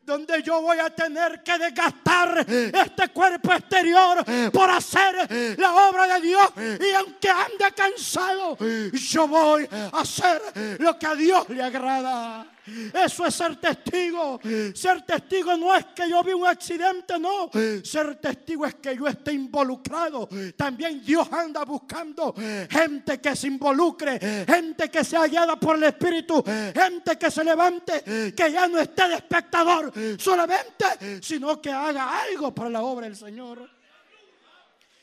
[0.03, 6.21] donde yo voy a tener que desgastar este cuerpo exterior por hacer la obra de
[6.21, 6.51] Dios.
[6.57, 8.57] Y aunque ande cansado,
[8.91, 10.41] yo voy a hacer
[10.79, 12.45] lo que a Dios le agrada.
[12.93, 14.39] Eso es ser testigo.
[14.73, 17.49] Ser testigo no es que yo vi un accidente, no.
[17.83, 20.27] Ser testigo es que yo esté involucrado.
[20.55, 22.33] También Dios anda buscando
[22.69, 28.03] gente que se involucre, gente que sea guiada por el Espíritu, gente que se levante,
[28.35, 33.15] que ya no esté de espectador solamente, sino que haga algo para la obra del
[33.15, 33.69] Señor.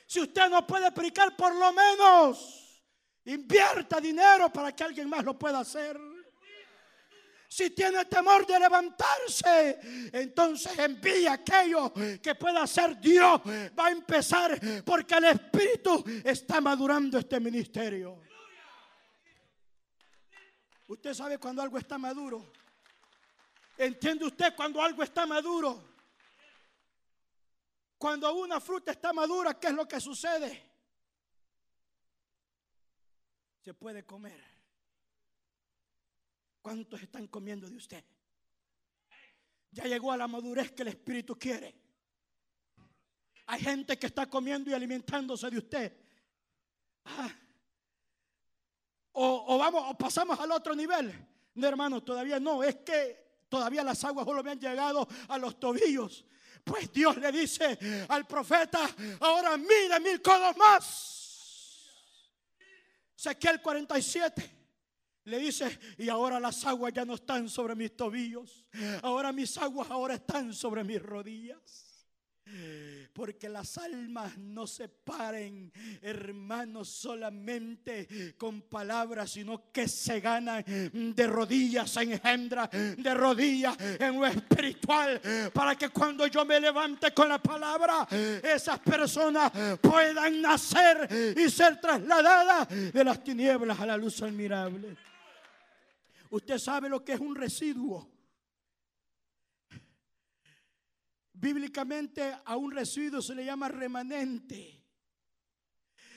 [0.07, 2.62] Si usted no puede predicar, por lo menos
[3.24, 5.98] invierta dinero para que alguien más lo pueda hacer.
[7.57, 11.90] Si tiene temor de levantarse, entonces envía aquello
[12.21, 13.40] que pueda hacer Dios.
[13.75, 18.21] Va a empezar porque el Espíritu está madurando este ministerio.
[20.87, 22.53] Usted sabe cuando algo está maduro.
[23.79, 25.83] ¿Entiende usted cuando algo está maduro?
[27.97, 30.62] Cuando una fruta está madura, ¿qué es lo que sucede?
[33.62, 34.56] Se puede comer.
[36.66, 38.05] ¿Cuántos están comiendo de usted?
[39.70, 41.72] Ya llegó a la madurez que el Espíritu quiere.
[43.46, 45.96] Hay gente que está comiendo y alimentándose de usted.
[47.05, 47.31] Ah.
[49.12, 51.14] O, vamos, o pasamos al otro nivel.
[51.55, 52.64] No, hermano, todavía no.
[52.64, 56.24] Es que todavía las aguas solo me han llegado a los tobillos.
[56.64, 61.92] Pues Dios le dice al profeta, ahora mire mil codos más.
[63.16, 64.56] Ezequiel 47.
[65.27, 68.65] Le dice, y ahora las aguas ya no están sobre mis tobillos.
[69.03, 71.83] Ahora mis aguas ahora están sobre mis rodillas.
[73.12, 81.27] Porque las almas no se paren, hermanos, solamente con palabras, sino que se ganan de
[81.27, 85.21] rodillas en engendra, de rodillas en lo espiritual,
[85.53, 88.07] para que cuando yo me levante con la palabra,
[88.45, 94.97] esas personas puedan nacer y ser trasladadas de las tinieblas a la luz admirable.
[96.31, 98.11] Usted sabe lo que es un residuo.
[101.33, 104.83] Bíblicamente a un residuo se le llama remanente.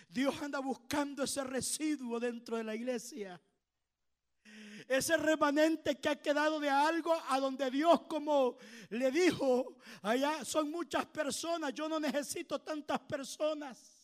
[0.08, 3.40] Dios anda buscando ese residuo dentro de la iglesia.
[4.88, 8.58] Ese remanente que ha quedado de algo a donde Dios como
[8.90, 13.99] le dijo, allá son muchas personas, yo no necesito tantas personas.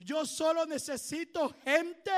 [0.00, 2.10] Yo solo necesito gente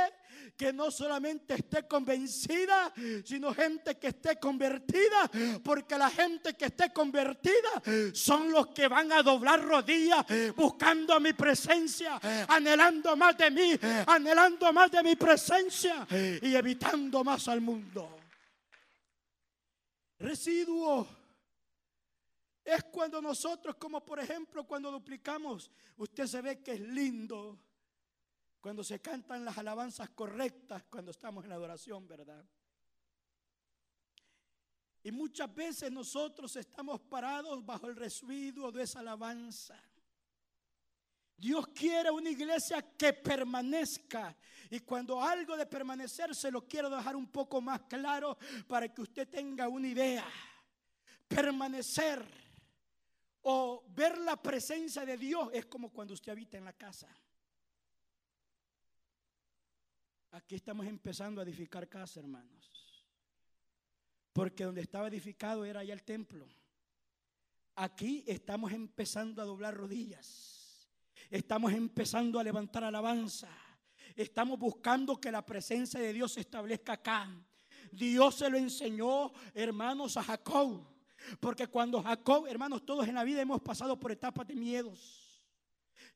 [0.56, 2.92] que no solamente esté convencida,
[3.24, 5.30] sino gente que esté convertida,
[5.62, 10.26] porque la gente que esté convertida son los que van a doblar rodillas
[10.56, 17.46] buscando mi presencia, anhelando más de mí, anhelando más de mi presencia y evitando más
[17.48, 18.16] al mundo.
[20.18, 21.06] Residuo
[22.64, 27.58] es cuando nosotros, como por ejemplo cuando duplicamos, usted se ve que es lindo
[28.60, 32.44] cuando se cantan las alabanzas correctas, cuando estamos en la adoración, ¿verdad?
[35.02, 39.80] Y muchas veces nosotros estamos parados bajo el residuo de esa alabanza.
[41.36, 44.36] Dios quiere una iglesia que permanezca.
[44.70, 48.36] Y cuando algo de permanecer se lo quiero dejar un poco más claro
[48.66, 50.26] para que usted tenga una idea.
[51.28, 52.26] Permanecer
[53.42, 57.08] o ver la presencia de Dios es como cuando usted habita en la casa.
[60.30, 62.70] Aquí estamos empezando a edificar casa, hermanos.
[64.32, 66.46] Porque donde estaba edificado era ya el templo.
[67.74, 70.88] Aquí estamos empezando a doblar rodillas.
[71.30, 73.48] Estamos empezando a levantar alabanza.
[74.14, 77.30] Estamos buscando que la presencia de Dios se establezca acá.
[77.90, 80.86] Dios se lo enseñó, hermanos, a Jacob.
[81.40, 85.27] Porque cuando Jacob, hermanos, todos en la vida hemos pasado por etapas de miedos.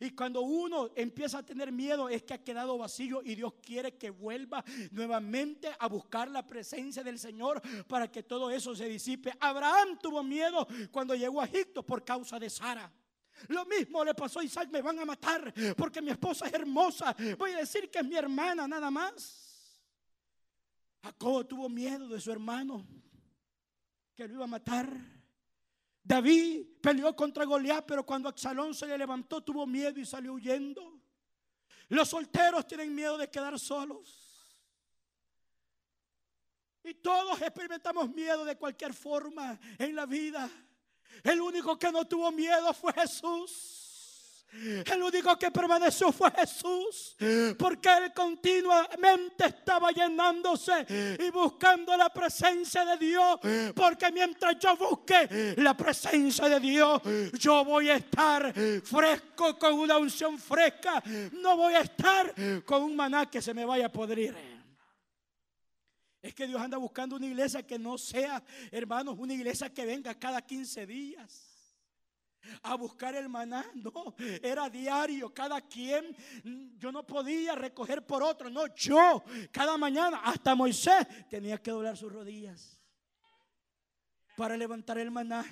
[0.02, 3.96] Y cuando uno empieza a tener miedo es que ha quedado vacío y Dios quiere
[3.96, 9.32] que vuelva nuevamente a buscar la presencia del Señor para que todo eso se disipe.
[9.38, 12.92] Abraham tuvo miedo cuando llegó a Egipto por causa de Sara.
[13.46, 17.14] Lo mismo le pasó a Isaac, me van a matar porque mi esposa es hermosa.
[17.38, 19.80] Voy a decir que es mi hermana nada más.
[21.00, 22.84] Jacob tuvo miedo de su hermano
[24.16, 25.21] que lo iba a matar.
[26.04, 31.00] David peleó contra Goliat, pero cuando Absalón se le levantó tuvo miedo y salió huyendo.
[31.88, 34.18] Los solteros tienen miedo de quedar solos.
[36.84, 40.50] Y todos experimentamos miedo de cualquier forma en la vida.
[41.22, 43.91] El único que no tuvo miedo fue Jesús.
[44.52, 47.16] El único que permaneció fue Jesús,
[47.58, 53.38] porque Él continuamente estaba llenándose y buscando la presencia de Dios,
[53.74, 57.00] porque mientras yo busque la presencia de Dios,
[57.38, 62.34] yo voy a estar fresco con una unción fresca, no voy a estar
[62.66, 64.36] con un maná que se me vaya a podrir.
[66.20, 70.14] Es que Dios anda buscando una iglesia que no sea, hermanos, una iglesia que venga
[70.14, 71.51] cada 15 días
[72.62, 73.64] a buscar el maná.
[73.74, 76.16] No, era diario, cada quien.
[76.78, 81.96] Yo no podía recoger por otro, no, yo cada mañana, hasta Moisés tenía que doblar
[81.96, 82.78] sus rodillas
[84.36, 85.44] para levantar el maná,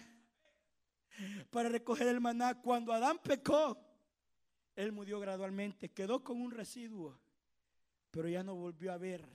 [1.50, 2.60] para recoger el maná.
[2.60, 3.78] Cuando Adán pecó,
[4.74, 7.20] él murió gradualmente, quedó con un residuo,
[8.10, 9.28] pero ya no volvió a ver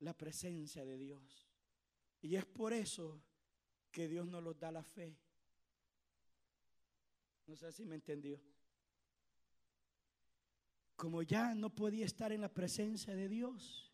[0.00, 1.48] la presencia de Dios.
[2.20, 3.22] Y es por eso
[3.90, 5.18] que Dios nos lo da la fe.
[7.52, 8.40] No sé si me entendió.
[10.96, 13.92] Como ya no podía estar en la presencia de Dios,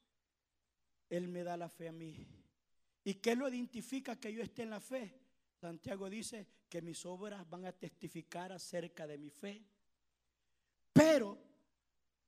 [1.11, 2.25] Él me da la fe a mí.
[3.03, 5.13] ¿Y qué lo identifica que yo esté en la fe?
[5.61, 9.67] Santiago dice que mis obras van a testificar acerca de mi fe.
[10.93, 11.37] Pero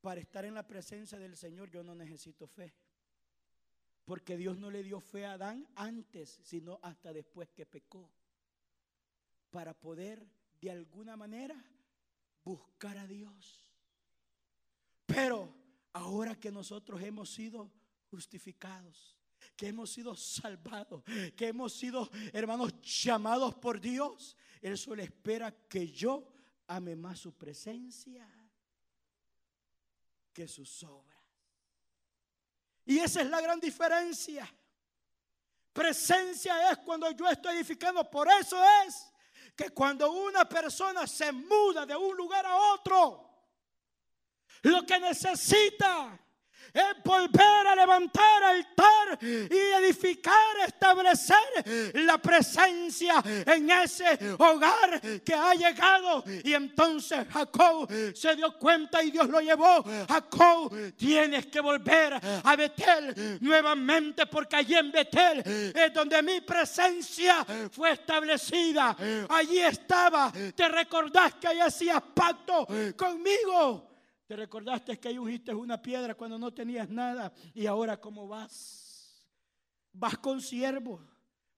[0.01, 2.74] para estar en la presencia del Señor yo no necesito fe.
[4.05, 8.11] Porque Dios no le dio fe a Adán antes, sino hasta después que pecó.
[9.53, 11.56] Para poder de alguna manera
[12.44, 13.66] buscar a Dios.
[15.06, 15.52] Pero
[15.92, 17.70] ahora que nosotros hemos sido
[18.11, 19.16] justificados,
[19.56, 21.02] que hemos sido salvados,
[21.36, 26.26] que hemos sido, hermanos, llamados por Dios, Él solo espera que yo
[26.66, 28.28] ame más su presencia
[30.32, 31.18] que sus obras.
[32.84, 34.48] Y esa es la gran diferencia.
[35.72, 38.56] Presencia es cuando yo estoy edificando, por eso
[38.86, 39.09] es
[39.61, 43.28] que cuando una persona se muda de un lugar a otro,
[44.62, 46.18] lo que necesita
[46.72, 55.54] es volver a levantar altar y edificar, establecer la presencia en ese hogar que ha
[55.54, 56.24] llegado.
[56.44, 59.84] Y entonces Jacob se dio cuenta y Dios lo llevó.
[60.08, 67.44] Jacob, tienes que volver a Betel nuevamente porque allí en Betel es donde mi presencia
[67.70, 68.96] fue establecida.
[69.28, 70.32] Allí estaba.
[70.54, 73.89] Te recordás que ahí hacías pacto conmigo.
[74.31, 79.26] Te recordaste que ahí ungiste una piedra cuando no tenías nada y ahora cómo vas.
[79.93, 81.03] Vas con siervos,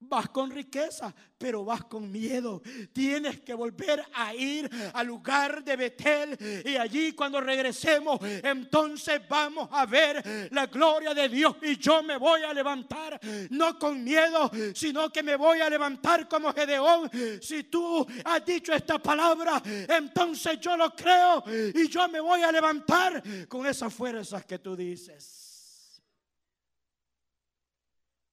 [0.05, 2.62] Vas con riqueza, pero vas con miedo.
[2.92, 6.62] Tienes que volver a ir al lugar de Betel.
[6.64, 11.57] Y allí cuando regresemos, entonces vamos a ver la gloria de Dios.
[11.62, 13.18] Y yo me voy a levantar,
[13.50, 17.11] no con miedo, sino que me voy a levantar como Gedeón.
[17.40, 21.44] Si tú has dicho esta palabra, entonces yo lo creo.
[21.74, 25.41] Y yo me voy a levantar con esas fuerzas que tú dices.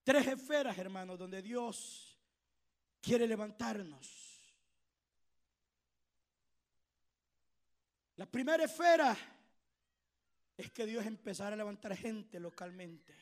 [0.09, 2.17] Tres esferas, hermanos, donde Dios
[2.99, 4.09] quiere levantarnos.
[8.15, 9.15] La primera esfera
[10.57, 13.15] es que Dios empezará a levantar gente localmente.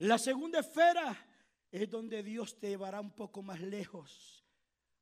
[0.00, 1.16] La segunda esfera
[1.70, 4.44] es donde Dios te llevará un poco más lejos,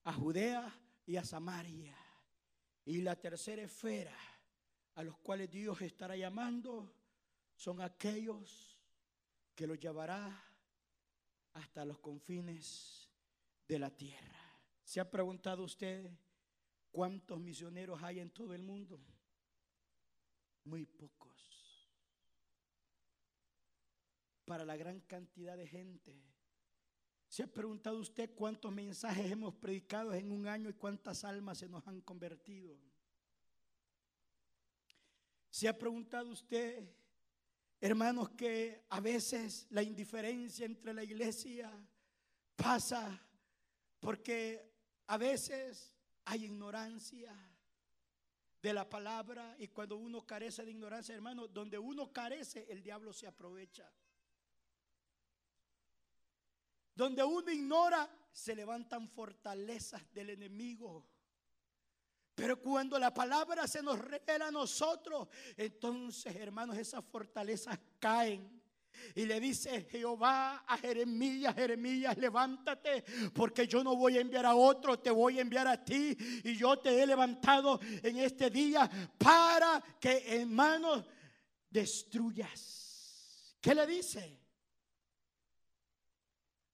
[0.04, 0.72] a Judea
[1.04, 1.96] y a Samaria.
[2.84, 4.16] Y la tercera esfera
[4.94, 6.94] a los cuales Dios estará llamando
[7.56, 8.69] son aquellos
[9.60, 10.42] que lo llevará
[11.52, 13.10] hasta los confines
[13.68, 14.40] de la tierra.
[14.82, 16.10] ¿Se ha preguntado usted
[16.90, 18.98] cuántos misioneros hay en todo el mundo?
[20.64, 21.90] Muy pocos.
[24.46, 26.18] Para la gran cantidad de gente.
[27.28, 31.68] ¿Se ha preguntado usted cuántos mensajes hemos predicado en un año y cuántas almas se
[31.68, 32.78] nos han convertido?
[35.50, 36.99] ¿Se ha preguntado usted
[37.80, 41.72] Hermanos, que a veces la indiferencia entre la iglesia
[42.54, 43.26] pasa
[43.98, 44.70] porque
[45.06, 45.94] a veces
[46.26, 47.34] hay ignorancia
[48.60, 53.14] de la palabra y cuando uno carece de ignorancia, hermano, donde uno carece, el diablo
[53.14, 53.90] se aprovecha.
[56.94, 61.06] Donde uno ignora, se levantan fortalezas del enemigo.
[62.40, 65.28] Pero cuando la palabra se nos revela a nosotros,
[65.58, 68.62] entonces, hermanos, esas fortalezas caen.
[69.14, 74.54] Y le dice Jehová a Jeremías, Jeremías, levántate, porque yo no voy a enviar a
[74.54, 76.16] otro, te voy a enviar a ti.
[76.42, 81.04] Y yo te he levantado en este día para que, hermanos,
[81.68, 83.54] destruyas.
[83.60, 84.40] ¿Qué le dice?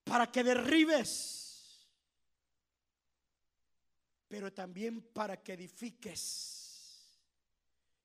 [0.05, 1.46] Para que derribes
[4.29, 7.09] pero también para que edifiques.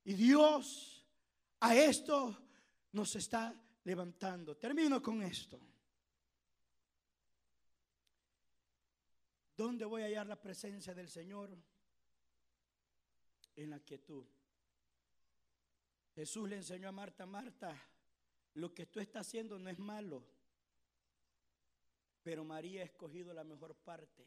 [0.04, 1.04] Y Dios
[1.60, 2.36] a esto
[2.92, 3.54] nos está
[3.84, 4.56] levantando.
[4.56, 5.60] Termino con esto.
[9.56, 11.56] ¿Dónde voy a hallar la presencia del Señor?
[13.54, 14.24] En la quietud.
[16.14, 17.76] Jesús le enseñó a Marta, Marta,
[18.54, 20.22] lo que tú estás haciendo no es malo,
[22.22, 24.26] pero María ha escogido la mejor parte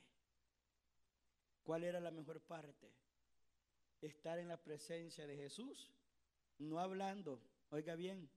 [1.65, 2.93] ¿Cuál era la mejor parte?
[3.99, 5.91] Estar en la presencia de Jesús,
[6.59, 7.41] no hablando,
[7.71, 8.29] oiga bien,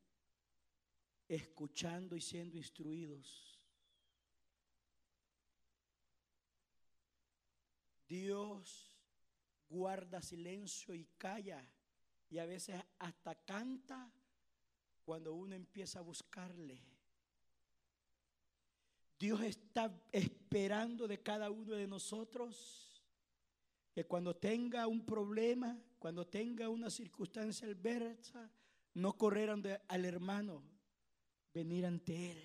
[1.29, 3.61] escuchando y siendo instruidos.
[8.09, 8.97] Dios
[9.69, 11.63] guarda silencio y calla
[12.31, 14.11] y a veces hasta canta
[15.05, 16.81] cuando uno empieza a buscarle.
[19.19, 22.88] Dios está esperando de cada uno de nosotros
[23.93, 28.51] que cuando tenga un problema, cuando tenga una circunstancia adversa,
[28.95, 30.63] no correrán al hermano,
[31.53, 32.45] venir ante él.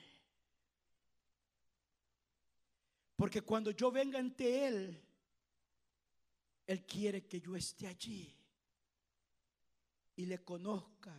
[3.16, 5.02] Porque cuando yo venga ante él,
[6.66, 8.36] él quiere que yo esté allí
[10.16, 11.14] y le conozca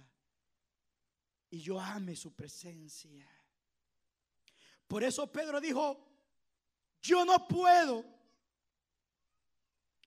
[1.51, 3.29] y yo ame su presencia.
[4.87, 6.07] Por eso Pedro dijo,
[7.01, 8.05] yo no puedo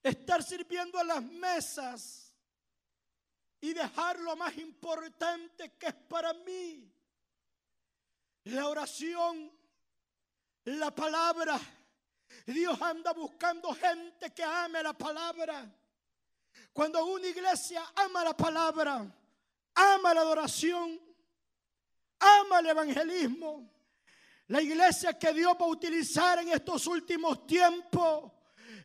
[0.03, 2.35] estar sirviendo a las mesas
[3.59, 6.91] y dejar lo más importante que es para mí.
[8.45, 9.51] La oración,
[10.65, 11.59] la palabra.
[12.45, 15.69] Dios anda buscando gente que ame la palabra.
[16.73, 19.05] Cuando una iglesia ama la palabra,
[19.75, 20.99] ama la adoración,
[22.19, 23.69] ama el evangelismo,
[24.47, 28.31] la iglesia que Dios va a utilizar en estos últimos tiempos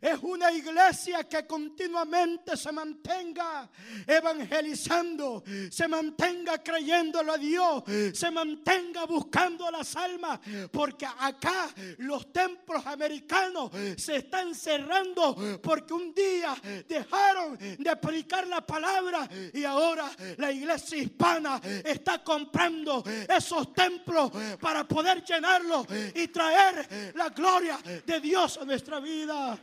[0.03, 3.70] es una iglesia que continuamente se mantenga
[4.05, 10.40] evangelizando, se mantenga creyéndolo a Dios, se mantenga buscando las almas,
[10.72, 16.57] porque acá los templos americanos se están cerrando porque un día
[16.88, 24.82] dejaron de predicar la palabra y ahora la iglesia hispana está comprando esos templos para
[24.82, 25.86] poder llenarlos
[26.16, 29.57] y traer la gloria de Dios a nuestra vida.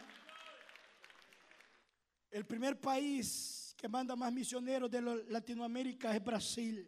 [2.31, 6.87] El primer país que manda más misioneros de Latinoamérica es Brasil.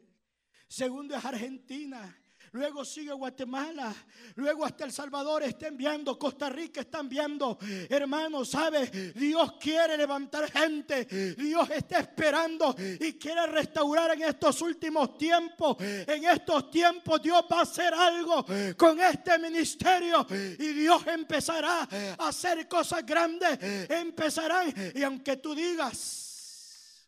[0.68, 2.21] Segundo es Argentina.
[2.52, 3.94] Luego sigue Guatemala,
[4.36, 7.58] luego hasta El Salvador está enviando, Costa Rica está enviando.
[7.90, 8.88] Hermano, ¿sabe?
[9.16, 15.78] Dios quiere levantar gente, Dios está esperando y quiere restaurar en estos últimos tiempos.
[15.80, 18.46] En estos tiempos Dios va a hacer algo
[18.78, 21.88] con este ministerio y Dios empezará
[22.18, 23.60] a hacer cosas grandes.
[23.90, 27.08] Empezarán y aunque tú digas,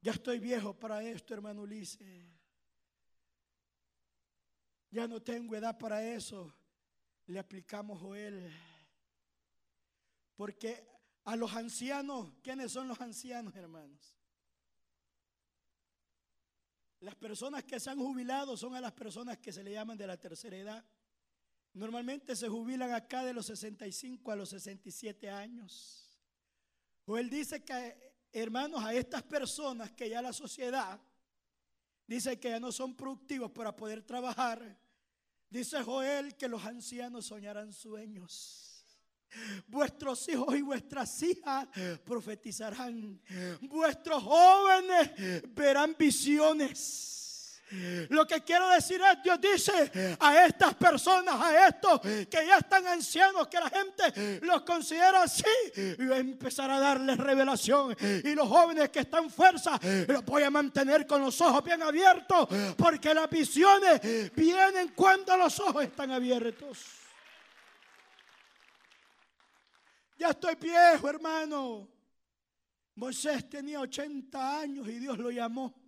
[0.00, 2.37] ya estoy viejo para esto, hermano Ulises.
[4.90, 6.54] Ya no tengo edad para eso.
[7.26, 8.50] Le aplicamos Joel.
[10.34, 10.86] Porque
[11.24, 14.14] a los ancianos, ¿quiénes son los ancianos, hermanos?
[17.00, 20.06] Las personas que se han jubilado son a las personas que se le llaman de
[20.06, 20.84] la tercera edad.
[21.74, 26.18] Normalmente se jubilan acá de los 65 a los 67 años.
[27.04, 31.00] Joel dice que, hermanos, a estas personas que ya la sociedad
[32.08, 34.76] dice que ya no son productivos para poder trabajar,
[35.48, 38.64] dice Joel que los ancianos soñarán sueños.
[39.66, 41.68] Vuestros hijos y vuestras hijas
[42.02, 43.20] profetizarán.
[43.60, 45.10] Vuestros jóvenes
[45.54, 47.27] verán visiones.
[48.08, 52.86] Lo que quiero decir es, Dios dice a estas personas, a estos que ya están
[52.86, 55.44] ancianos, que la gente los considera así,
[55.76, 57.96] y voy a empezar a darles revelación.
[58.24, 62.48] Y los jóvenes que están fuerza, los voy a mantener con los ojos bien abiertos,
[62.76, 64.00] porque las visiones
[64.34, 66.78] vienen cuando los ojos están abiertos.
[70.18, 71.88] Ya estoy viejo, hermano.
[72.96, 75.87] Moisés tenía 80 años y Dios lo llamó.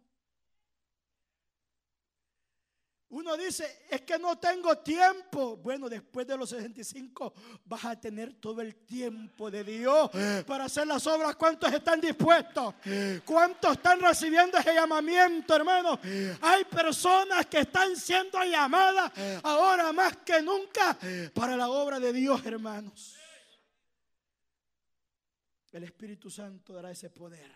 [3.11, 5.57] Uno dice, es que no tengo tiempo.
[5.57, 7.35] Bueno, después de los 65
[7.65, 10.11] vas a tener todo el tiempo de Dios
[10.47, 11.35] para hacer las obras.
[11.35, 12.75] ¿Cuántos están dispuestos?
[13.25, 15.99] ¿Cuántos están recibiendo ese llamamiento, hermano?
[16.41, 19.11] Hay personas que están siendo llamadas
[19.43, 20.97] ahora más que nunca
[21.35, 23.17] para la obra de Dios, hermanos.
[25.73, 27.51] El Espíritu Santo dará ese poder.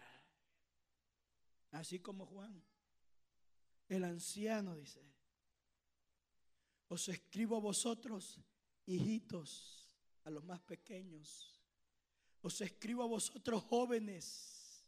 [1.71, 2.61] Así como Juan,
[3.89, 5.01] el anciano dice,
[6.95, 8.39] os escribo a vosotros,
[8.87, 11.61] hijitos, a los más pequeños.
[12.41, 14.85] Os escribo a vosotros jóvenes.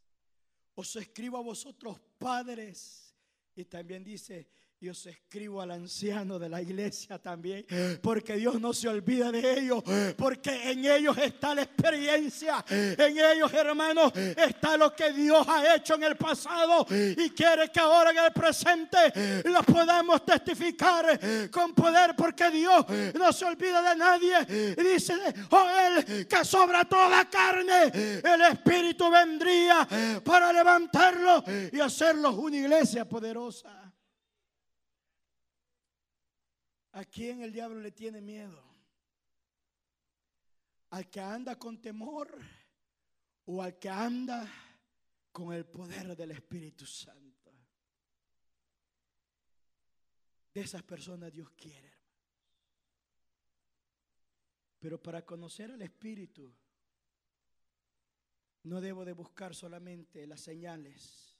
[0.77, 3.13] Os escribo a vosotros padres.
[3.57, 4.49] Y también dice,
[4.79, 7.65] y os escribo al anciano de la iglesia también,
[8.03, 9.83] porque Dios no se olvida de ellos,
[10.17, 15.95] porque en ellos está la experiencia, en ellos hermanos está lo que Dios ha hecho
[15.95, 22.15] en el pasado y quiere que ahora en el presente lo podamos testificar con poder,
[22.15, 24.75] porque Dios no se olvida de nadie.
[24.77, 25.15] Dice
[25.49, 29.89] Joel que sobra toda carne, el Espíritu vendría
[30.23, 33.86] para levantarlo y hacerlos una iglesia poderosa.
[36.97, 38.59] ¿A quién el diablo le tiene miedo?
[40.89, 42.35] ¿Al que anda con temor
[43.45, 44.51] o al que anda
[45.31, 47.53] con el poder del Espíritu Santo?
[50.55, 51.93] De esas personas Dios quiere.
[54.79, 56.51] Pero para conocer al Espíritu,
[58.63, 61.37] no debo de buscar solamente las señales.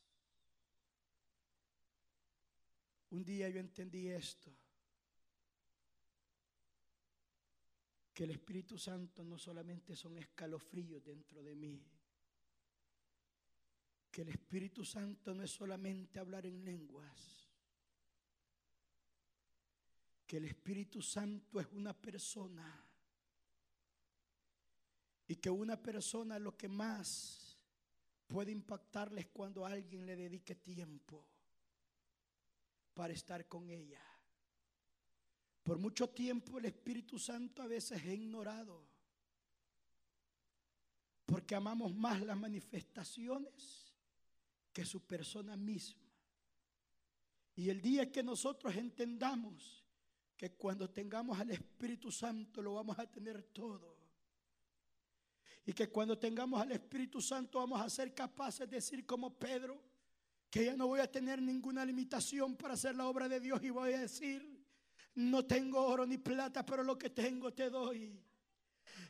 [3.09, 4.55] Un día yo entendí esto.
[8.17, 11.87] Que el Espíritu Santo no solamente son escalofríos dentro de mí,
[14.11, 17.47] que el Espíritu Santo no es solamente hablar en lenguas,
[20.27, 22.89] que el Espíritu Santo es una persona
[25.29, 27.59] y que una persona lo que más
[28.27, 31.23] puede impactarle es cuando alguien le dedique tiempo
[32.95, 34.06] para estar con ella.
[35.67, 38.87] Por mucho tiempo el Espíritu Santo a veces es ignorado.
[41.25, 43.93] Porque amamos más las manifestaciones
[44.73, 46.07] que su persona misma.
[47.57, 49.85] Y el día que nosotros entendamos
[50.37, 53.97] que cuando tengamos al Espíritu Santo lo vamos a tener todo.
[55.65, 59.83] Y que cuando tengamos al Espíritu Santo vamos a ser capaces de decir como Pedro,
[60.49, 63.71] que ya no voy a tener ninguna limitación para hacer la obra de Dios y
[63.71, 64.56] voy a decir,
[65.17, 68.19] no tengo oro ni plata, pero lo que tengo te doy.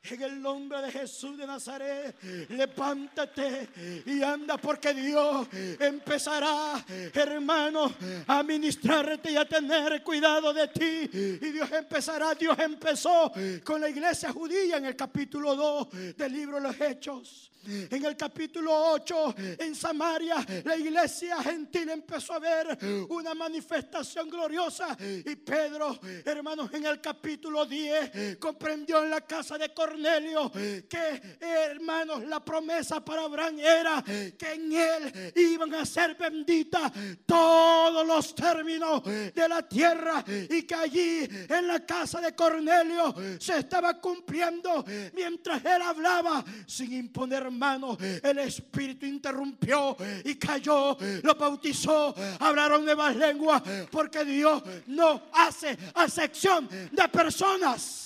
[0.08, 2.14] En el nombre de Jesús de Nazaret,
[2.50, 3.68] levántate
[4.06, 5.48] y anda porque Dios
[5.80, 7.92] empezará, hermano,
[8.26, 11.10] a ministrarte y a tener cuidado de ti.
[11.12, 13.32] Y Dios empezará, Dios empezó
[13.64, 17.50] con la iglesia judía en el capítulo 2 del libro de los Hechos.
[17.66, 24.96] En el capítulo 8, en Samaria, la iglesia gentil empezó a ver una manifestación gloriosa.
[25.00, 32.24] Y Pedro, hermanos, en el capítulo 10, comprendió en la casa de Cornelio que, hermanos,
[32.24, 36.92] la promesa para Abraham era que en él iban a ser benditas
[37.24, 43.58] todos los términos de la tierra y que allí en la casa de Cornelio se
[43.58, 47.96] estaba cumpliendo mientras él hablaba sin imponer mano.
[48.00, 56.68] El Espíritu interrumpió y cayó, lo bautizó, hablaron nuevas lenguas porque Dios no hace acepción
[56.68, 58.02] de personas.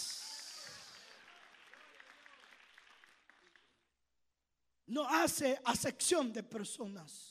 [4.86, 7.30] No hace acepción de personas.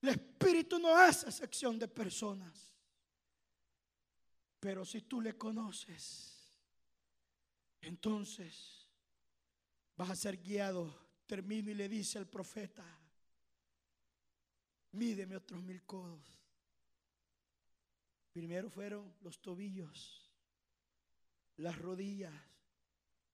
[0.00, 2.70] El Espíritu no hace acepción de personas.
[4.58, 6.52] Pero si tú le conoces,
[7.80, 8.79] entonces
[10.00, 10.90] vas a ser guiado.
[11.26, 12.82] Termino y le dice al profeta,
[14.92, 16.22] mídeme otros mil codos.
[18.32, 20.32] Primero fueron los tobillos,
[21.58, 22.32] las rodillas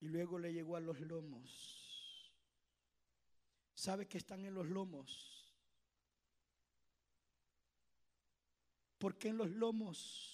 [0.01, 2.33] y luego le llegó a los lomos.
[3.73, 5.55] ¿Sabe que están en los lomos?
[8.99, 10.33] Porque en los lomos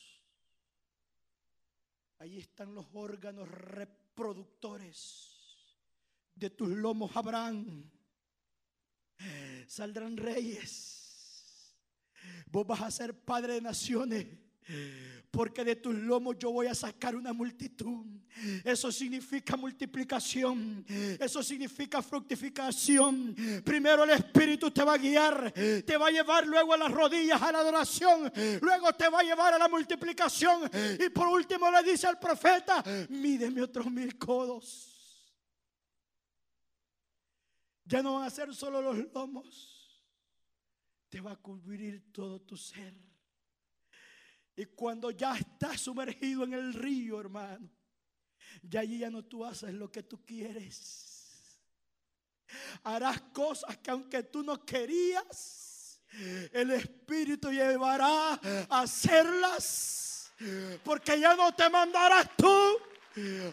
[2.19, 5.42] Allí están los órganos reproductores
[6.35, 7.91] de tus lomos, Abraham.
[9.67, 11.77] Saldrán reyes.
[12.47, 14.27] Vos vas a ser padre de naciones
[15.33, 18.05] porque de tus lomos yo voy a sacar una multitud.
[18.65, 20.85] Eso significa multiplicación,
[21.19, 23.35] eso significa fructificación.
[23.65, 27.41] Primero el Espíritu te va a guiar, te va a llevar luego a las rodillas
[27.41, 28.31] a la adoración,
[28.61, 30.71] luego te va a llevar a la multiplicación
[31.01, 34.92] y por último le dice al profeta, mídeme otros mil codos.
[37.85, 40.03] Ya no van a ser solo los lomos,
[41.09, 42.95] te va a cubrir todo tu ser.
[44.55, 47.71] Y cuando ya estás sumergido en el río, hermano,
[48.63, 51.59] ya allí ya no tú haces lo que tú quieres.
[52.83, 56.01] Harás cosas que aunque tú no querías,
[56.53, 58.35] el Espíritu llevará
[58.69, 60.33] a hacerlas.
[60.85, 62.79] Porque ya no te mandarás tú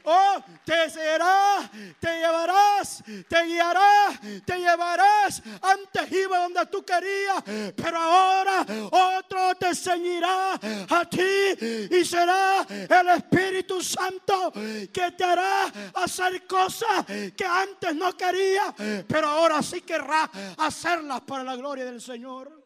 [0.03, 5.41] Oh, te será, te llevarás, te guiarás, te llevarás.
[5.62, 7.43] Antes iba donde tú querías,
[7.76, 15.66] pero ahora otro te enseñará a ti y será el Espíritu Santo que te hará
[15.95, 18.74] hacer cosas que antes no quería,
[19.07, 22.57] pero ahora sí querrá hacerlas para la gloria del Señor.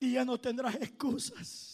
[0.00, 1.67] Y ya no tendrás excusas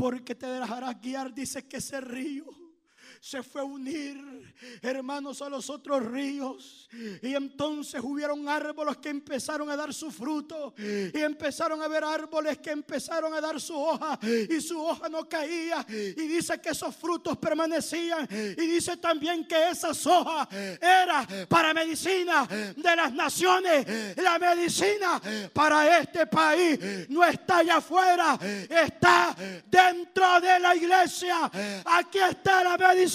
[0.00, 2.46] porque te dejarás guiar, dice que ese río
[3.20, 4.18] se fue a unir,
[4.80, 6.88] hermanos, a los otros ríos.
[7.22, 10.72] Y entonces hubieron árboles que empezaron a dar su fruto.
[10.78, 14.18] Y empezaron a ver árboles que empezaron a dar su hoja.
[14.22, 15.84] Y su hoja no caía.
[15.90, 18.26] Y dice que esos frutos permanecían.
[18.30, 20.48] Y dice también que esas hojas
[20.80, 24.16] era para medicina de las naciones.
[24.16, 25.20] La medicina
[25.52, 28.38] para este país no está allá afuera,
[28.70, 29.36] está
[29.70, 31.50] dentro de la iglesia.
[31.84, 33.09] Aquí está la medicina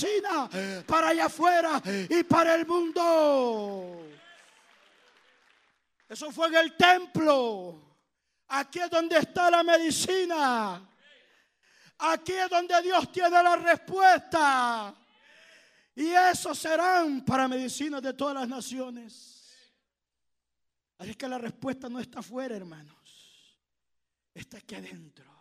[0.85, 4.07] para allá afuera y para el mundo.
[6.07, 7.81] Eso fue en el templo.
[8.47, 10.87] Aquí es donde está la medicina.
[11.97, 14.93] Aquí es donde Dios tiene la respuesta.
[15.95, 19.35] Y eso serán para medicinas de todas las naciones.
[20.97, 22.95] Así que la respuesta no está afuera, hermanos.
[24.33, 25.34] Está aquí adentro.